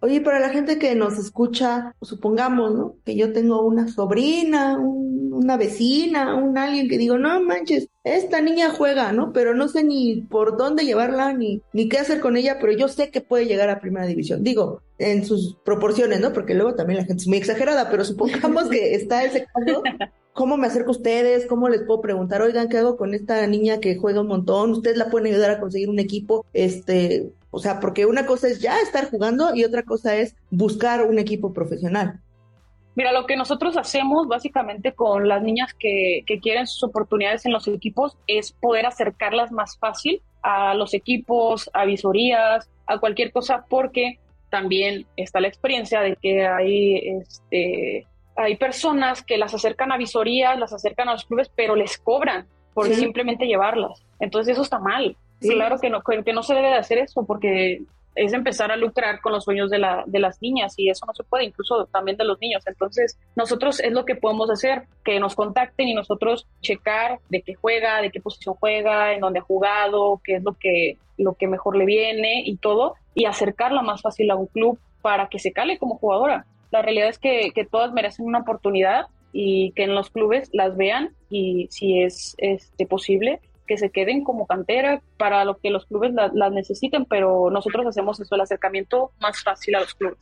Oye, 0.00 0.20
para 0.20 0.38
la 0.38 0.50
gente 0.50 0.78
que 0.78 0.94
nos 0.94 1.18
escucha, 1.18 1.94
supongamos, 2.02 2.74
¿no? 2.74 2.96
Que 3.04 3.16
yo 3.16 3.32
tengo 3.32 3.62
una 3.62 3.88
sobrina, 3.88 4.78
una 4.78 5.56
vecina, 5.56 6.34
un 6.34 6.56
alguien 6.58 6.88
que 6.88 6.98
digo, 6.98 7.18
no 7.18 7.40
manches, 7.40 7.88
esta 8.04 8.40
niña 8.40 8.70
juega, 8.70 9.12
¿no? 9.12 9.32
Pero 9.32 9.54
no 9.54 9.68
sé 9.68 9.82
ni 9.82 10.22
por 10.22 10.56
dónde 10.56 10.84
llevarla, 10.84 11.32
ni, 11.32 11.62
ni 11.72 11.88
qué 11.88 11.98
hacer 11.98 12.20
con 12.20 12.36
ella, 12.36 12.58
pero 12.60 12.72
yo 12.72 12.88
sé 12.88 13.10
que 13.10 13.20
puede 13.20 13.46
llegar 13.46 13.70
a 13.70 13.80
primera 13.80 14.06
división. 14.06 14.42
Digo, 14.42 14.82
en 14.98 15.24
sus 15.24 15.56
proporciones, 15.64 16.20
¿no? 16.20 16.32
Porque 16.32 16.54
luego 16.54 16.74
también 16.74 17.00
la 17.00 17.06
gente 17.06 17.22
es 17.22 17.28
muy 17.28 17.38
exagerada, 17.38 17.90
pero 17.90 18.04
supongamos 18.04 18.68
que 18.68 18.94
está 18.94 19.24
ese 19.24 19.46
caso. 19.46 19.82
¿Cómo 20.32 20.56
me 20.56 20.66
acerco 20.66 20.90
a 20.90 20.96
ustedes? 20.96 21.46
¿Cómo 21.46 21.68
les 21.68 21.82
puedo 21.82 22.00
preguntar? 22.00 22.42
Oigan, 22.42 22.68
¿qué 22.68 22.78
hago 22.78 22.96
con 22.96 23.14
esta 23.14 23.46
niña 23.46 23.78
que 23.78 23.96
juega 23.96 24.20
un 24.20 24.26
montón? 24.26 24.72
¿Ustedes 24.72 24.96
la 24.96 25.08
pueden 25.08 25.32
ayudar 25.32 25.52
a 25.52 25.60
conseguir 25.60 25.88
un 25.88 26.00
equipo? 26.00 26.44
Este, 26.52 27.30
o 27.54 27.58
sea, 27.58 27.78
porque 27.78 28.04
una 28.04 28.26
cosa 28.26 28.48
es 28.48 28.60
ya 28.60 28.80
estar 28.80 29.08
jugando 29.10 29.54
y 29.54 29.64
otra 29.64 29.84
cosa 29.84 30.16
es 30.16 30.34
buscar 30.50 31.02
un 31.02 31.20
equipo 31.20 31.52
profesional. 31.52 32.20
Mira, 32.96 33.12
lo 33.12 33.26
que 33.26 33.36
nosotros 33.36 33.76
hacemos 33.76 34.26
básicamente 34.26 34.92
con 34.92 35.28
las 35.28 35.42
niñas 35.42 35.72
que, 35.74 36.22
que, 36.26 36.40
quieren 36.40 36.66
sus 36.66 36.82
oportunidades 36.82 37.46
en 37.46 37.52
los 37.52 37.68
equipos 37.68 38.16
es 38.26 38.52
poder 38.52 38.86
acercarlas 38.86 39.52
más 39.52 39.78
fácil 39.78 40.20
a 40.42 40.74
los 40.74 40.94
equipos, 40.94 41.70
a 41.72 41.84
visorías, 41.84 42.68
a 42.86 42.98
cualquier 42.98 43.30
cosa, 43.32 43.64
porque 43.68 44.18
también 44.50 45.06
está 45.16 45.40
la 45.40 45.48
experiencia 45.48 46.00
de 46.00 46.16
que 46.16 46.46
hay, 46.46 47.20
este, 47.20 48.06
hay 48.36 48.56
personas 48.56 49.22
que 49.22 49.38
las 49.38 49.54
acercan 49.54 49.92
a 49.92 49.96
visorías, 49.96 50.58
las 50.58 50.72
acercan 50.72 51.08
a 51.08 51.12
los 51.12 51.24
clubes, 51.24 51.50
pero 51.54 51.76
les 51.76 51.98
cobran 51.98 52.46
por 52.74 52.88
simplemente 52.88 53.46
llevarlas. 53.46 54.04
Entonces 54.18 54.54
eso 54.54 54.62
está 54.62 54.78
mal. 54.78 55.16
Claro 55.40 55.78
que 55.78 55.90
no, 55.90 56.00
que 56.02 56.32
no 56.32 56.42
se 56.42 56.54
debe 56.54 56.68
de 56.68 56.76
hacer 56.76 56.98
eso 56.98 57.24
porque 57.26 57.82
es 58.14 58.32
empezar 58.32 58.70
a 58.70 58.76
lucrar 58.76 59.20
con 59.20 59.32
los 59.32 59.44
sueños 59.44 59.70
de, 59.70 59.78
la, 59.78 60.04
de 60.06 60.20
las 60.20 60.40
niñas 60.40 60.74
y 60.76 60.88
eso 60.88 61.04
no 61.06 61.14
se 61.14 61.24
puede, 61.24 61.44
incluso 61.44 61.86
también 61.86 62.16
de 62.16 62.24
los 62.24 62.40
niños. 62.40 62.62
Entonces, 62.66 63.18
nosotros 63.34 63.80
es 63.80 63.92
lo 63.92 64.04
que 64.04 64.14
podemos 64.14 64.50
hacer, 64.50 64.84
que 65.04 65.18
nos 65.18 65.34
contacten 65.34 65.88
y 65.88 65.94
nosotros 65.94 66.46
checar 66.60 67.18
de 67.28 67.42
qué 67.42 67.54
juega, 67.54 68.00
de 68.00 68.10
qué 68.10 68.20
posición 68.20 68.54
juega, 68.54 69.12
en 69.12 69.20
dónde 69.20 69.40
ha 69.40 69.42
jugado, 69.42 70.20
qué 70.24 70.36
es 70.36 70.42
lo 70.44 70.52
que, 70.54 70.98
lo 71.18 71.34
que 71.34 71.48
mejor 71.48 71.76
le 71.76 71.86
viene 71.86 72.42
y 72.44 72.56
todo, 72.56 72.94
y 73.14 73.24
acercarla 73.24 73.82
más 73.82 74.02
fácil 74.02 74.30
a 74.30 74.36
un 74.36 74.46
club 74.46 74.78
para 75.02 75.28
que 75.28 75.38
se 75.38 75.52
cale 75.52 75.78
como 75.78 75.98
jugadora. 75.98 76.46
La 76.70 76.82
realidad 76.82 77.08
es 77.08 77.18
que, 77.18 77.50
que 77.54 77.64
todas 77.64 77.92
merecen 77.92 78.26
una 78.26 78.40
oportunidad 78.40 79.06
y 79.32 79.72
que 79.72 79.82
en 79.82 79.94
los 79.94 80.10
clubes 80.10 80.48
las 80.52 80.76
vean 80.76 81.10
y 81.28 81.66
si 81.70 82.00
es 82.00 82.36
este, 82.38 82.86
posible, 82.86 83.40
que 83.66 83.78
se 83.78 83.90
queden 83.90 84.24
como 84.24 84.46
cantera 84.46 85.02
para 85.16 85.44
lo 85.44 85.58
que 85.58 85.70
los 85.70 85.86
clubes 85.86 86.12
las 86.12 86.52
necesiten, 86.52 87.04
pero 87.04 87.50
nosotros 87.50 87.86
hacemos 87.86 88.20
eso, 88.20 88.34
el 88.34 88.40
acercamiento 88.40 89.12
más 89.20 89.42
fácil 89.42 89.76
a 89.76 89.80
los 89.80 89.94
clubes. 89.94 90.18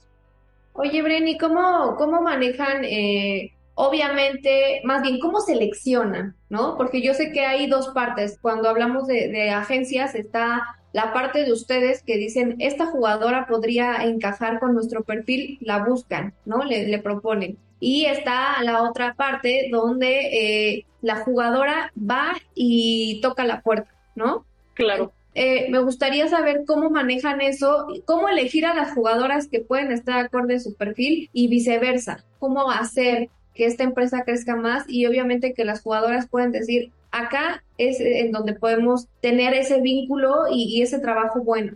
Oye, 0.75 1.02
Breni, 1.02 1.37
¿cómo, 1.37 1.96
cómo 1.96 2.22
manejan, 2.22 2.84
eh, 2.84 3.52
obviamente, 3.75 4.80
más 4.84 5.02
bien, 5.02 5.18
cómo 5.18 5.40
seleccionan, 5.40 6.34
¿no? 6.49 6.76
Porque 6.76 7.02
yo 7.02 7.12
sé 7.14 7.30
que 7.32 7.44
hay 7.44 7.66
dos 7.66 7.88
partes. 7.88 8.38
Cuando 8.40 8.68
hablamos 8.68 9.06
de, 9.06 9.28
de 9.28 9.50
agencias 9.50 10.14
está 10.14 10.76
la 10.92 11.12
parte 11.12 11.44
de 11.44 11.52
ustedes 11.52 12.02
que 12.02 12.16
dicen, 12.16 12.56
esta 12.58 12.87
jugadora 12.87 13.46
podría 13.46 14.04
encajar 14.04 14.61
con 14.61 14.75
nuestro 14.75 15.02
perfil, 15.02 15.58
la 15.61 15.84
buscan, 15.84 16.34
¿no? 16.44 16.64
Le, 16.64 16.87
le 16.87 16.99
proponen. 16.99 17.58
Y 17.84 18.04
está 18.04 18.62
la 18.62 18.84
otra 18.84 19.14
parte 19.14 19.68
donde 19.72 20.28
eh, 20.28 20.86
la 21.00 21.16
jugadora 21.16 21.92
va 21.98 22.36
y 22.54 23.20
toca 23.22 23.44
la 23.44 23.60
puerta, 23.60 23.90
¿no? 24.14 24.46
Claro. 24.74 25.12
Eh, 25.34 25.66
me 25.68 25.80
gustaría 25.80 26.28
saber 26.28 26.62
cómo 26.64 26.90
manejan 26.90 27.40
eso, 27.40 27.88
cómo 28.04 28.28
elegir 28.28 28.66
a 28.66 28.74
las 28.74 28.94
jugadoras 28.94 29.48
que 29.48 29.58
pueden 29.58 29.90
estar 29.90 30.24
acorde 30.24 30.54
a 30.54 30.60
su 30.60 30.76
perfil 30.76 31.28
y 31.32 31.48
viceversa, 31.48 32.24
cómo 32.38 32.70
hacer 32.70 33.30
que 33.52 33.66
esta 33.66 33.82
empresa 33.82 34.22
crezca 34.22 34.54
más 34.54 34.84
y 34.86 35.06
obviamente 35.06 35.52
que 35.52 35.64
las 35.64 35.82
jugadoras 35.82 36.28
pueden 36.28 36.52
decir, 36.52 36.92
acá 37.10 37.64
es 37.78 37.98
en 37.98 38.30
donde 38.30 38.54
podemos 38.54 39.08
tener 39.20 39.54
ese 39.54 39.80
vínculo 39.80 40.44
y 40.48 40.82
ese 40.82 41.00
trabajo 41.00 41.42
bueno. 41.42 41.72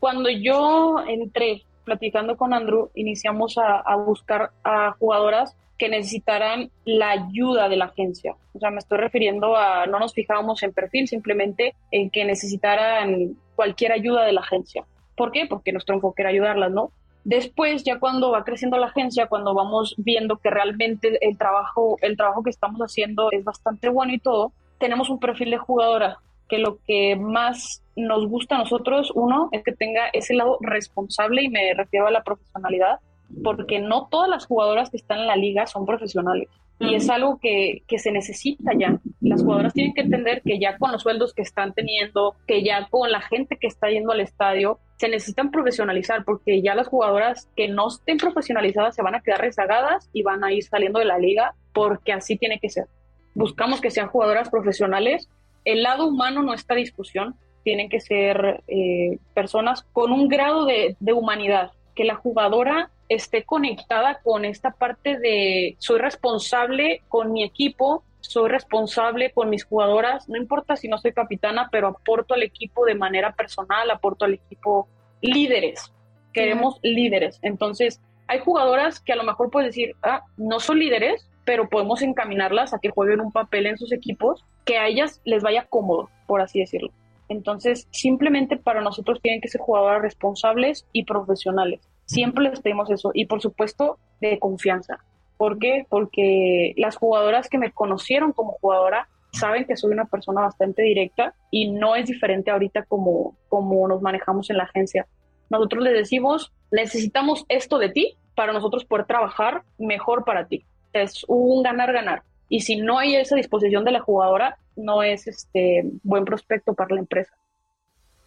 Cuando 0.00 0.28
yo 0.28 1.04
entré 1.06 1.62
platicando 1.84 2.36
con 2.36 2.54
Andrew, 2.54 2.90
iniciamos 2.94 3.56
a, 3.58 3.96
buscar 3.96 4.50
a 4.64 4.92
jugadoras 4.98 5.56
que 5.78 5.88
necesitaran 5.88 6.70
la 6.84 7.10
ayuda 7.10 7.68
de 7.68 7.76
la 7.76 7.86
agencia. 7.86 8.36
O 8.54 8.58
sea, 8.58 8.70
me 8.70 8.78
estoy 8.78 8.98
refiriendo 8.98 9.56
a, 9.56 9.86
no 9.86 9.98
nos 9.98 10.14
fijábamos 10.14 10.62
en 10.62 10.72
perfil, 10.72 11.08
simplemente 11.08 11.74
en 11.90 12.10
que 12.10 12.24
necesitaran 12.24 13.36
cualquier 13.56 13.92
ayuda 13.92 14.24
de 14.24 14.32
la 14.32 14.40
agencia. 14.40 14.84
¿Por 15.16 15.32
qué? 15.32 15.46
Porque 15.46 15.72
nuestro 15.72 15.94
enfoque 15.94 16.22
era 16.22 16.30
ayudarlas, 16.30 16.70
¿no? 16.70 16.90
Después, 17.24 17.84
ya 17.84 17.98
cuando 17.98 18.30
va 18.30 18.44
creciendo 18.44 18.76
la 18.76 18.86
agencia, 18.86 19.26
cuando 19.26 19.54
vamos 19.54 19.94
viendo 19.96 20.36
que 20.36 20.50
realmente 20.50 21.18
el 21.26 21.38
trabajo, 21.38 21.96
el 22.02 22.16
trabajo 22.16 22.42
que 22.42 22.50
estamos 22.50 22.80
haciendo 22.80 23.28
es 23.30 23.44
bastante 23.44 23.88
bueno 23.88 24.12
y 24.12 24.18
todo, 24.18 24.52
tenemos 24.78 25.08
un 25.08 25.18
perfil 25.18 25.50
de 25.50 25.58
jugadora 25.58 26.18
que 26.48 26.58
lo 26.58 26.78
que 26.86 27.16
más 27.16 27.82
nos 27.96 28.26
gusta 28.26 28.56
a 28.56 28.58
nosotros, 28.58 29.12
uno, 29.14 29.48
es 29.52 29.62
que 29.62 29.72
tenga 29.72 30.08
ese 30.12 30.34
lado 30.34 30.58
responsable 30.60 31.42
y 31.42 31.48
me 31.48 31.74
refiero 31.74 32.06
a 32.06 32.10
la 32.10 32.22
profesionalidad, 32.22 32.98
porque 33.42 33.78
no 33.78 34.08
todas 34.10 34.28
las 34.28 34.46
jugadoras 34.46 34.90
que 34.90 34.96
están 34.96 35.20
en 35.20 35.26
la 35.26 35.36
liga 35.36 35.66
son 35.66 35.86
profesionales. 35.86 36.48
Y 36.80 36.96
es 36.96 37.08
algo 37.08 37.38
que, 37.40 37.82
que, 37.86 37.98
se 37.98 38.10
necesita 38.10 38.72
ya. 38.76 38.98
Las 39.20 39.42
jugadoras 39.42 39.72
tienen 39.72 39.94
que 39.94 40.02
entender 40.02 40.42
que 40.42 40.58
ya 40.58 40.76
con 40.76 40.90
los 40.90 41.02
sueldos 41.02 41.32
que 41.32 41.42
están 41.42 41.72
teniendo, 41.72 42.34
que 42.48 42.64
ya 42.64 42.88
con 42.90 43.10
la 43.10 43.20
gente 43.20 43.56
que 43.58 43.68
está 43.68 43.88
yendo 43.90 44.12
al 44.12 44.20
estadio, 44.20 44.80
se 44.96 45.08
necesitan 45.08 45.50
profesionalizar 45.50 46.24
porque 46.24 46.62
ya 46.62 46.74
las 46.74 46.88
jugadoras 46.88 47.48
que 47.56 47.68
no 47.68 47.88
estén 47.88 48.18
profesionalizadas 48.18 48.94
se 48.94 49.02
van 49.02 49.14
a 49.14 49.20
quedar 49.20 49.40
rezagadas 49.40 50.10
y 50.12 50.22
van 50.22 50.42
a 50.42 50.52
ir 50.52 50.64
saliendo 50.64 50.98
de 50.98 51.04
la 51.04 51.18
liga 51.18 51.54
porque 51.72 52.12
así 52.12 52.36
tiene 52.36 52.58
que 52.58 52.68
ser. 52.68 52.86
Buscamos 53.34 53.80
que 53.80 53.90
sean 53.90 54.08
jugadoras 54.08 54.50
profesionales 54.50 55.28
el 55.64 55.82
lado 55.82 56.06
humano 56.06 56.42
no 56.42 56.54
está 56.54 56.74
discusión, 56.74 57.36
tienen 57.62 57.88
que 57.88 58.00
ser 58.00 58.62
eh, 58.68 59.18
personas 59.32 59.84
con 59.92 60.12
un 60.12 60.28
grado 60.28 60.66
de, 60.66 60.96
humanidad, 61.12 61.72
que 61.94 62.04
la 62.04 62.14
jugadora 62.14 62.90
esté 63.08 63.44
conectada 63.44 64.20
con 64.22 64.44
esta 64.44 64.70
parte 64.70 65.18
de 65.18 65.76
soy 65.78 65.98
responsable 65.98 67.02
con 67.08 67.32
mi 67.32 67.42
equipo, 67.42 68.04
soy 68.20 68.48
responsable 68.48 69.32
con 69.32 69.50
mis 69.50 69.64
jugadoras, 69.64 70.28
no 70.28 70.36
importa 70.36 70.76
si 70.76 70.88
no 70.88 70.98
soy 70.98 71.12
capitana, 71.12 71.68
pero 71.70 71.88
aporto 71.88 72.34
al 72.34 72.42
equipo 72.42 72.84
de 72.84 72.94
manera 72.94 73.32
personal, 73.32 73.90
aporto 73.90 74.24
al 74.24 74.34
equipo 74.34 74.88
líderes, 75.20 75.92
queremos 76.32 76.78
líderes. 76.82 77.38
Entonces, 77.42 78.00
hay 78.26 78.40
jugadoras 78.40 79.00
que 79.00 79.12
a 79.12 79.16
lo 79.16 79.24
mejor 79.24 79.50
puedes 79.50 79.70
decir, 79.70 79.94
ah, 80.02 80.22
no 80.36 80.60
son 80.60 80.78
líderes, 80.78 81.28
pero 81.44 81.68
podemos 81.68 82.02
encaminarlas 82.02 82.74
a 82.74 82.78
que 82.78 82.90
jueguen 82.90 83.20
un 83.20 83.32
papel 83.32 83.66
en 83.66 83.78
sus 83.78 83.92
equipos 83.92 84.44
que 84.64 84.78
a 84.78 84.86
ellas 84.86 85.20
les 85.24 85.42
vaya 85.42 85.66
cómodo, 85.68 86.08
por 86.26 86.40
así 86.40 86.60
decirlo. 86.60 86.90
Entonces, 87.28 87.88
simplemente 87.90 88.56
para 88.56 88.82
nosotros 88.82 89.20
tienen 89.22 89.40
que 89.40 89.48
ser 89.48 89.60
jugadoras 89.60 90.02
responsables 90.02 90.86
y 90.92 91.04
profesionales. 91.04 91.88
Siempre 92.06 92.44
les 92.44 92.60
pedimos 92.60 92.90
eso 92.90 93.10
y, 93.14 93.26
por 93.26 93.40
supuesto, 93.40 93.98
de 94.20 94.38
confianza. 94.38 94.98
¿Por 95.36 95.58
qué? 95.58 95.86
Porque 95.88 96.74
las 96.76 96.96
jugadoras 96.96 97.48
que 97.48 97.58
me 97.58 97.72
conocieron 97.72 98.32
como 98.32 98.52
jugadora 98.52 99.08
saben 99.32 99.64
que 99.64 99.76
soy 99.76 99.92
una 99.92 100.04
persona 100.04 100.42
bastante 100.42 100.82
directa 100.82 101.34
y 101.50 101.70
no 101.70 101.96
es 101.96 102.06
diferente 102.06 102.50
ahorita 102.50 102.84
como, 102.84 103.36
como 103.48 103.88
nos 103.88 104.00
manejamos 104.00 104.48
en 104.50 104.58
la 104.58 104.64
agencia. 104.64 105.06
Nosotros 105.50 105.82
les 105.82 105.94
decimos, 105.94 106.52
necesitamos 106.70 107.44
esto 107.48 107.78
de 107.78 107.88
ti 107.88 108.16
para 108.36 108.52
nosotros 108.52 108.84
poder 108.84 109.06
trabajar 109.06 109.62
mejor 109.78 110.24
para 110.24 110.46
ti 110.46 110.64
es 110.94 111.24
un 111.28 111.62
ganar-ganar. 111.62 112.22
Y 112.48 112.60
si 112.60 112.76
no 112.76 112.98
hay 112.98 113.16
esa 113.16 113.36
disposición 113.36 113.84
de 113.84 113.92
la 113.92 114.00
jugadora, 114.00 114.58
no 114.76 115.02
es 115.02 115.26
este 115.26 115.84
buen 116.02 116.24
prospecto 116.24 116.74
para 116.74 116.94
la 116.94 117.00
empresa. 117.00 117.32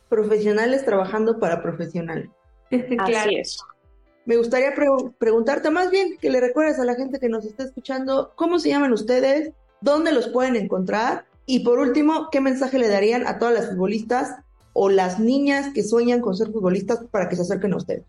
Profesionales 0.10 0.86
trabajando 0.86 1.39
para 1.39 1.62
profesionales. 1.62 2.30
Así 2.99 3.36
es. 3.36 3.60
Me 4.25 4.36
gustaría 4.36 4.73
preguntarte 5.17 5.69
más 5.69 5.89
bien 5.89 6.17
que 6.19 6.30
le 6.30 6.41
recuerdes 6.41 6.80
a 6.80 6.86
la 6.86 6.95
gente 6.95 7.19
que 7.19 7.30
nos 7.30 7.45
está 7.45 7.63
escuchando 7.63 8.34
cómo 8.36 8.60
se 8.60 8.69
llaman 8.69 8.91
ustedes, 8.91 9.53
dónde 9.80 10.12
los 10.12 10.27
pueden 10.27 10.58
encontrar 10.58 11.25
y 11.45 11.62
por 11.62 11.80
último, 11.80 12.27
qué 12.30 12.41
mensaje 12.41 12.77
le 12.77 12.89
darían 12.89 13.25
a 13.25 13.39
todas 13.39 13.53
las 13.53 13.69
futbolistas 13.69 14.36
o 14.73 14.89
las 14.89 15.17
niñas 15.17 15.73
que 15.73 15.82
sueñan 15.82 16.19
con 16.19 16.36
ser 16.36 16.51
futbolistas 16.51 17.06
para 17.10 17.30
que 17.30 17.38
se 17.38 17.43
acerquen 17.43 17.73
a 17.73 17.77
ustedes. 17.77 18.03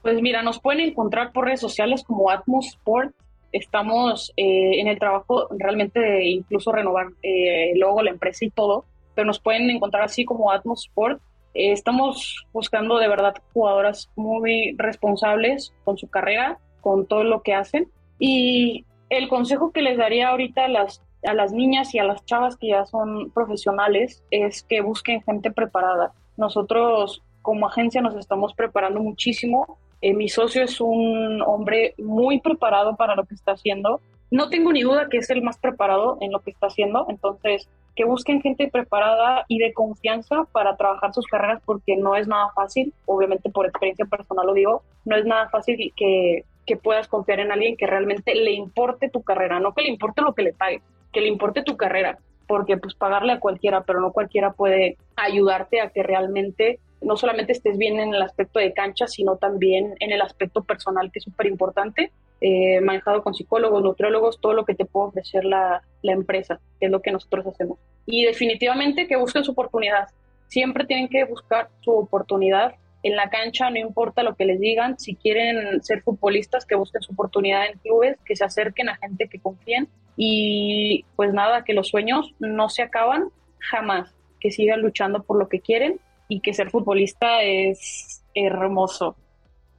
Pues 0.00 0.22
mira, 0.22 0.42
nos 0.42 0.58
pueden 0.58 0.80
encontrar 0.80 1.32
por 1.32 1.44
redes 1.44 1.60
sociales 1.60 2.02
como 2.02 2.30
Atmos 2.30 2.68
Sport 2.68 3.14
estamos 3.52 4.32
eh, 4.36 4.80
en 4.80 4.88
el 4.88 4.98
trabajo 4.98 5.48
realmente 5.58 6.00
de 6.00 6.24
incluso 6.24 6.72
renovar 6.72 7.08
eh, 7.22 7.72
el 7.72 7.80
logo, 7.80 8.02
la 8.02 8.10
empresa 8.10 8.44
y 8.44 8.50
todo, 8.50 8.84
pero 9.14 9.26
nos 9.26 9.40
pueden 9.40 9.70
encontrar 9.70 10.04
así 10.04 10.24
como 10.24 10.50
Atmos 10.50 10.86
Sport. 10.86 11.20
Eh, 11.54 11.72
estamos 11.72 12.46
buscando 12.52 12.98
de 12.98 13.08
verdad 13.08 13.34
jugadoras 13.52 14.10
muy 14.16 14.74
responsables 14.76 15.72
con 15.84 15.96
su 15.96 16.08
carrera, 16.08 16.58
con 16.80 17.06
todo 17.06 17.24
lo 17.24 17.42
que 17.42 17.54
hacen. 17.54 17.88
Y 18.18 18.84
el 19.08 19.28
consejo 19.28 19.72
que 19.72 19.82
les 19.82 19.96
daría 19.96 20.28
ahorita 20.28 20.66
a 20.66 20.68
las, 20.68 21.02
a 21.24 21.34
las 21.34 21.52
niñas 21.52 21.94
y 21.94 21.98
a 21.98 22.04
las 22.04 22.24
chavas 22.24 22.56
que 22.56 22.68
ya 22.68 22.84
son 22.86 23.30
profesionales 23.30 24.22
es 24.30 24.62
que 24.62 24.80
busquen 24.80 25.22
gente 25.22 25.50
preparada. 25.50 26.12
Nosotros 26.36 27.22
como 27.42 27.68
agencia 27.68 28.02
nos 28.02 28.16
estamos 28.16 28.54
preparando 28.54 29.00
muchísimo 29.00 29.78
eh, 30.00 30.14
mi 30.14 30.28
socio 30.28 30.62
es 30.62 30.80
un 30.80 31.42
hombre 31.42 31.94
muy 31.98 32.40
preparado 32.40 32.96
para 32.96 33.14
lo 33.14 33.24
que 33.24 33.34
está 33.34 33.52
haciendo. 33.52 34.00
No 34.30 34.50
tengo 34.50 34.72
ni 34.72 34.82
duda 34.82 35.08
que 35.08 35.18
es 35.18 35.30
el 35.30 35.42
más 35.42 35.58
preparado 35.58 36.18
en 36.20 36.32
lo 36.32 36.40
que 36.40 36.50
está 36.50 36.66
haciendo, 36.66 37.06
entonces 37.08 37.68
que 37.94 38.04
busquen 38.04 38.42
gente 38.42 38.68
preparada 38.68 39.44
y 39.48 39.58
de 39.58 39.72
confianza 39.72 40.44
para 40.52 40.76
trabajar 40.76 41.14
sus 41.14 41.26
carreras 41.26 41.62
porque 41.64 41.96
no 41.96 42.14
es 42.14 42.28
nada 42.28 42.50
fácil, 42.54 42.92
obviamente 43.06 43.48
por 43.48 43.66
experiencia 43.66 44.04
personal 44.04 44.46
lo 44.46 44.52
digo, 44.52 44.82
no 45.06 45.16
es 45.16 45.24
nada 45.24 45.48
fácil 45.48 45.92
que, 45.96 46.44
que 46.66 46.76
puedas 46.76 47.08
confiar 47.08 47.40
en 47.40 47.52
alguien 47.52 47.76
que 47.76 47.86
realmente 47.86 48.34
le 48.34 48.52
importe 48.52 49.08
tu 49.08 49.22
carrera, 49.22 49.60
no 49.60 49.72
que 49.72 49.82
le 49.82 49.88
importe 49.88 50.20
lo 50.20 50.34
que 50.34 50.42
le 50.42 50.52
pague, 50.52 50.82
que 51.10 51.22
le 51.22 51.28
importe 51.28 51.62
tu 51.62 51.78
carrera, 51.78 52.18
porque 52.46 52.76
pues 52.76 52.94
pagarle 52.94 53.32
a 53.32 53.40
cualquiera, 53.40 53.82
pero 53.84 54.00
no 54.00 54.12
cualquiera 54.12 54.52
puede 54.52 54.98
ayudarte 55.16 55.80
a 55.80 55.88
que 55.88 56.02
realmente 56.02 56.80
no 57.06 57.16
solamente 57.16 57.52
estés 57.52 57.78
bien 57.78 57.98
en 57.98 58.14
el 58.14 58.22
aspecto 58.22 58.58
de 58.58 58.72
cancha, 58.72 59.06
sino 59.06 59.36
también 59.36 59.94
en 60.00 60.10
el 60.12 60.20
aspecto 60.20 60.62
personal, 60.64 61.10
que 61.10 61.20
es 61.20 61.24
súper 61.24 61.46
importante. 61.46 62.10
eh, 62.40 62.80
manejado 62.82 63.22
con 63.22 63.34
psicólogos, 63.34 63.82
nutriólogos, 63.82 64.40
todo 64.40 64.52
lo 64.52 64.64
que 64.64 64.74
te 64.74 64.84
puede 64.84 65.08
ofrecer 65.08 65.44
la, 65.44 65.82
la 66.02 66.12
empresa, 66.12 66.60
que 66.78 66.86
es 66.86 66.92
lo 66.92 67.00
que 67.00 67.10
nosotros 67.10 67.46
hacemos. 67.46 67.78
Y 68.04 68.24
definitivamente 68.24 69.06
que 69.06 69.16
busquen 69.16 69.44
su 69.44 69.52
oportunidad. 69.52 70.08
Siempre 70.48 70.84
tienen 70.84 71.08
que 71.08 71.24
buscar 71.24 71.70
su 71.80 71.92
oportunidad 71.92 72.74
en 73.02 73.16
la 73.16 73.30
cancha, 73.30 73.70
no 73.70 73.78
importa 73.78 74.22
lo 74.22 74.34
que 74.34 74.44
les 74.44 74.60
digan, 74.60 74.98
si 74.98 75.14
quieren 75.14 75.82
ser 75.82 76.02
futbolistas, 76.02 76.66
que 76.66 76.74
busquen 76.74 77.02
su 77.02 77.12
oportunidad 77.12 77.66
en 77.66 77.78
clubes, 77.78 78.18
que 78.24 78.36
se 78.36 78.44
acerquen 78.44 78.88
a 78.88 78.96
gente 78.96 79.28
que 79.28 79.38
confíen 79.38 79.88
y 80.16 81.04
pues 81.14 81.32
nada, 81.32 81.62
que 81.64 81.72
los 81.72 81.88
sueños 81.88 82.34
no 82.38 82.68
se 82.68 82.82
acaban 82.82 83.28
jamás, 83.60 84.14
que 84.40 84.50
sigan 84.50 84.82
luchando 84.82 85.22
por 85.22 85.38
lo 85.38 85.48
que 85.48 85.60
quieren 85.60 86.00
y 86.28 86.40
que 86.40 86.54
ser 86.54 86.70
futbolista 86.70 87.42
es 87.42 88.22
hermoso. 88.34 89.16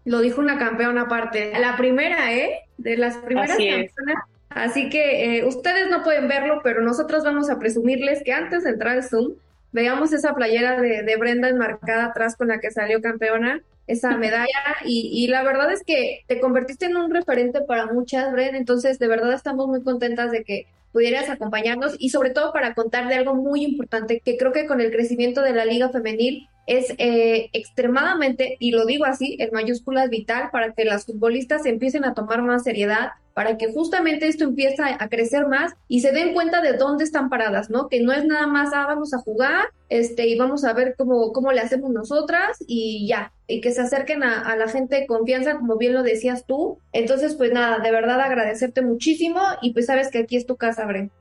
Lo 0.06 0.22
dijo 0.22 0.40
una 0.40 0.58
campeona 0.58 1.02
aparte, 1.02 1.52
la 1.60 1.76
primera, 1.76 2.34
¿eh? 2.34 2.62
De 2.78 2.96
las 2.96 3.18
primeras 3.18 3.52
Así 3.52 3.70
campeonas. 3.70 4.24
Así 4.50 4.90
que 4.90 5.40
eh, 5.40 5.46
ustedes 5.46 5.90
no 5.90 6.04
pueden 6.04 6.28
verlo, 6.28 6.62
pero 6.64 6.82
nosotros 6.82 7.24
vamos 7.24 7.50
a 7.50 7.60
presumirles 7.60 8.24
que 8.24 8.34
antes 8.34 8.64
de 8.64 8.72
entrar 8.72 8.98
al 8.98 9.04
Zoom, 9.04 9.34
veamos 9.72 10.14
esa 10.14 10.34
playera 10.34 10.80
de, 10.82 11.04
de 11.04 11.18
Brenda 11.18 11.50
enmarcada 11.50 12.06
atrás 12.06 12.36
con 12.36 12.48
la 12.48 12.60
que 12.60 12.72
salió 12.72 13.02
campeona, 13.02 13.62
esa 13.86 14.12
medalla, 14.18 14.78
y, 14.86 15.12
y, 15.14 15.28
la 15.28 15.44
verdad 15.44 15.72
es 15.72 15.84
que 15.84 16.24
te 16.28 16.40
convertiste 16.40 16.86
en 16.86 16.98
un 16.98 17.14
referente 17.14 17.62
para 17.62 17.86
muchas, 17.86 18.32
Brenda, 18.32 18.58
entonces 18.58 19.00
de 19.00 19.08
verdad 19.08 19.34
estamos 19.34 19.68
muy 19.68 19.84
contentas 19.84 20.32
de 20.32 20.44
que 20.44 20.68
pudieras 20.92 21.30
acompañarnos 21.30 21.96
y 22.00 22.10
sobre 22.10 22.32
todo 22.32 22.54
para 22.54 22.74
contar 22.74 23.08
de 23.08 23.16
algo 23.16 23.36
muy 23.36 23.64
importante 23.64 24.22
que 24.24 24.38
creo 24.38 24.52
que 24.52 24.68
con 24.68 24.82
el 24.82 24.92
crecimiento 24.92 25.42
de 25.42 25.54
la 25.54 25.66
liga 25.66 25.90
femenil 25.90 26.48
es 26.68 26.94
eh, 26.98 27.50
extremadamente, 27.54 28.58
y 28.60 28.72
lo 28.72 28.86
digo 28.86 29.06
así, 29.06 29.38
en 29.40 29.50
mayúsculas 29.52 30.10
vital 30.10 30.50
para 30.52 30.74
que 30.74 30.86
las 30.86 31.06
futbolistas 31.06 31.66
empiecen 31.66 32.06
a 32.06 32.14
tomar 32.14 32.44
más 32.44 32.64
seriedad, 32.64 33.12
para 33.34 33.58
que 33.58 33.72
justamente 33.72 34.28
esto 34.28 34.44
empiece 34.44 34.82
a 34.84 35.10
crecer 35.10 35.48
más 35.48 35.74
y 35.88 36.02
se 36.02 36.12
den 36.12 36.34
cuenta 36.34 36.62
de 36.62 36.74
dónde 36.74 37.04
están 37.04 37.30
paradas, 37.30 37.70
¿no? 37.70 37.88
Que 37.88 38.02
no 38.02 38.12
es 38.12 38.26
nada 38.26 38.48
más, 38.48 38.74
ah, 38.74 38.86
vamos 38.88 39.14
a 39.14 39.20
jugar, 39.20 39.66
este, 39.90 40.28
y 40.28 40.38
vamos 40.38 40.66
a 40.66 40.74
ver 40.74 40.96
cómo, 40.98 41.32
cómo 41.34 41.52
le 41.52 41.62
hacemos 41.62 41.92
nosotras 41.92 42.58
y 42.68 43.08
ya, 43.08 43.32
y 43.48 43.62
que 43.62 43.72
se 43.72 43.82
acerquen 43.82 44.24
a, 44.24 44.42
a 44.42 44.56
la 44.58 44.68
gente 44.68 45.00
de 45.00 45.08
confianza, 45.08 45.58
como 45.58 45.78
bien 45.78 45.94
lo 45.94 46.04
decías 46.04 46.46
tú. 46.46 46.80
Entonces, 46.92 47.36
pues 47.36 47.54
nada, 47.54 47.80
de 47.80 47.92
verdad 47.92 48.20
agradecerte 48.20 48.82
muchísimo 48.82 49.40
y 49.62 49.72
pues 49.72 49.86
sabes 49.86 50.10
que 50.10 50.20
aquí 50.20 50.36
es 50.36 50.46
tu 50.46 50.58
casa, 50.58 50.86
Bren. 50.86 51.12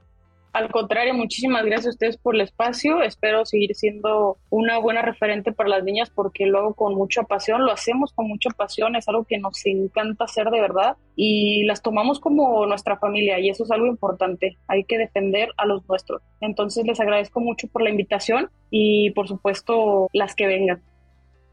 Al 0.57 0.71
contrario, 0.71 1.13
muchísimas 1.13 1.67
gracias 1.67 1.89
a 1.89 1.91
ustedes 1.91 2.17
por 2.17 2.35
el 2.35 2.41
espacio. 2.41 3.03
Espero 3.03 3.45
seguir 3.45 3.75
siendo 3.75 4.39
una 4.49 4.79
buena 4.79 5.03
referente 5.03 5.53
para 5.53 5.69
las 5.69 5.85
niñas 5.85 6.09
porque 6.09 6.47
luego 6.47 6.73
con 6.73 6.95
mucha 6.95 7.25
pasión, 7.25 7.67
lo 7.67 7.73
hacemos 7.73 8.15
con 8.15 8.27
mucha 8.27 8.49
pasión, 8.57 8.97
es 8.97 9.07
algo 9.07 9.25
que 9.25 9.37
nos 9.37 9.61
encanta 9.67 10.25
hacer 10.25 10.49
de 10.49 10.63
verdad 10.63 10.97
y 11.15 11.65
las 11.65 11.83
tomamos 11.83 12.21
como 12.21 12.65
nuestra 12.65 12.97
familia 12.97 13.39
y 13.39 13.51
eso 13.51 13.65
es 13.65 13.71
algo 13.71 13.87
importante. 13.87 14.57
Hay 14.67 14.85
que 14.85 14.97
defender 14.97 15.51
a 15.59 15.67
los 15.67 15.87
nuestros. 15.91 16.23
Entonces 16.41 16.87
les 16.87 17.01
agradezco 17.01 17.41
mucho 17.41 17.69
por 17.69 17.83
la 17.83 17.91
invitación 17.91 18.49
y 18.71 19.11
por 19.11 19.29
supuesto 19.29 20.09
las 20.15 20.35
que 20.35 20.47
vengan. 20.47 20.81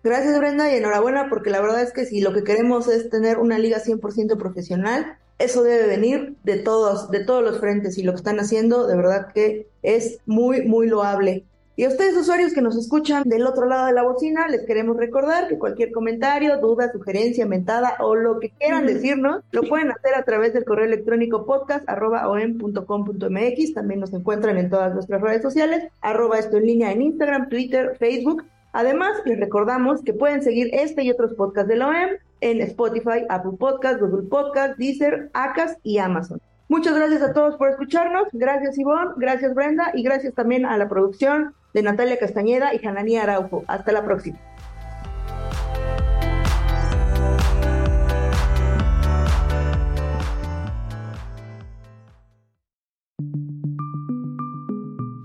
Gracias 0.01 0.39
Brenda 0.39 0.71
y 0.71 0.77
enhorabuena 0.77 1.27
porque 1.27 1.49
la 1.49 1.59
verdad 1.59 1.81
es 1.81 1.91
que 1.91 2.05
si 2.05 2.21
lo 2.21 2.31
que 2.31 2.45
queremos 2.45 2.87
es 2.87 3.09
tener 3.09 3.37
una 3.37 3.59
liga 3.59 3.79
100% 3.79 4.37
profesional, 4.37 5.17
eso 5.39 5.63
debe 5.63 5.87
venir 5.87 6.35
de 6.43 6.57
todos, 6.57 7.09
de 7.09 7.23
todos 7.23 7.43
los 7.43 7.59
frentes 7.59 7.97
y 7.97 8.03
lo 8.03 8.13
que 8.13 8.17
están 8.17 8.39
haciendo 8.39 8.87
de 8.87 8.95
verdad 8.95 9.27
que 9.33 9.67
es 9.81 10.19
muy, 10.25 10.63
muy 10.63 10.87
loable. 10.87 11.45
Y 11.75 11.85
a 11.85 11.87
ustedes 11.87 12.15
usuarios 12.15 12.53
que 12.53 12.61
nos 12.61 12.77
escuchan 12.77 13.23
del 13.23 13.47
otro 13.47 13.65
lado 13.65 13.87
de 13.87 13.93
la 13.93 14.03
bocina, 14.03 14.47
les 14.47 14.63
queremos 14.67 14.95
recordar 14.95 15.47
que 15.47 15.57
cualquier 15.57 15.91
comentario, 15.91 16.59
duda, 16.59 16.91
sugerencia, 16.91 17.47
mentada 17.47 17.95
o 17.99 18.13
lo 18.13 18.39
que 18.39 18.51
quieran 18.51 18.85
decirnos, 18.85 19.41
lo 19.51 19.63
pueden 19.63 19.89
hacer 19.89 20.13
a 20.13 20.23
través 20.23 20.53
del 20.53 20.65
correo 20.65 20.85
electrónico 20.85 21.47
podcast.om.com.mx. 21.47 23.73
También 23.73 23.99
nos 23.99 24.13
encuentran 24.13 24.59
en 24.59 24.69
todas 24.69 24.93
nuestras 24.93 25.19
redes 25.19 25.41
sociales, 25.41 25.85
arroba 26.01 26.37
esto 26.37 26.57
en 26.57 26.67
línea 26.67 26.91
en 26.91 27.01
Instagram, 27.01 27.49
Twitter, 27.49 27.95
Facebook. 27.97 28.43
Además, 28.71 29.17
les 29.25 29.39
recordamos 29.39 30.03
que 30.03 30.13
pueden 30.13 30.43
seguir 30.43 30.69
este 30.73 31.01
y 31.03 31.09
otros 31.09 31.33
podcasts 31.33 31.69
de 31.69 31.77
la 31.77 31.87
OEM 31.87 32.19
en 32.43 32.61
Spotify, 32.61 33.25
Apple 33.29 33.53
Podcast, 33.57 34.01
Google 34.01 34.27
Podcast, 34.29 34.77
Deezer, 34.77 35.29
Acas 35.33 35.77
y 35.81 35.97
Amazon. 35.97 36.41
Muchas 36.67 36.93
gracias 36.95 37.21
a 37.21 37.33
todos 37.33 37.55
por 37.55 37.69
escucharnos. 37.69 38.27
Gracias 38.33 38.77
Ivonne, 38.77 39.11
gracias 39.17 39.53
Brenda 39.53 39.91
y 39.93 40.03
gracias 40.03 40.33
también 40.33 40.65
a 40.65 40.77
la 40.77 40.89
producción 40.89 41.53
de 41.73 41.83
Natalia 41.83 42.19
Castañeda 42.19 42.73
y 42.73 42.85
Hananía 42.85 43.23
Araujo. 43.23 43.63
Hasta 43.67 43.91
la 43.91 44.03
próxima. 44.03 44.37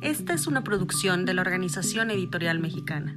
Esta 0.02 0.34
es 0.34 0.46
una 0.46 0.62
producción 0.62 1.24
de 1.26 1.34
la 1.34 1.42
Organización 1.42 2.10
Editorial 2.10 2.60
Mexicana. 2.60 3.16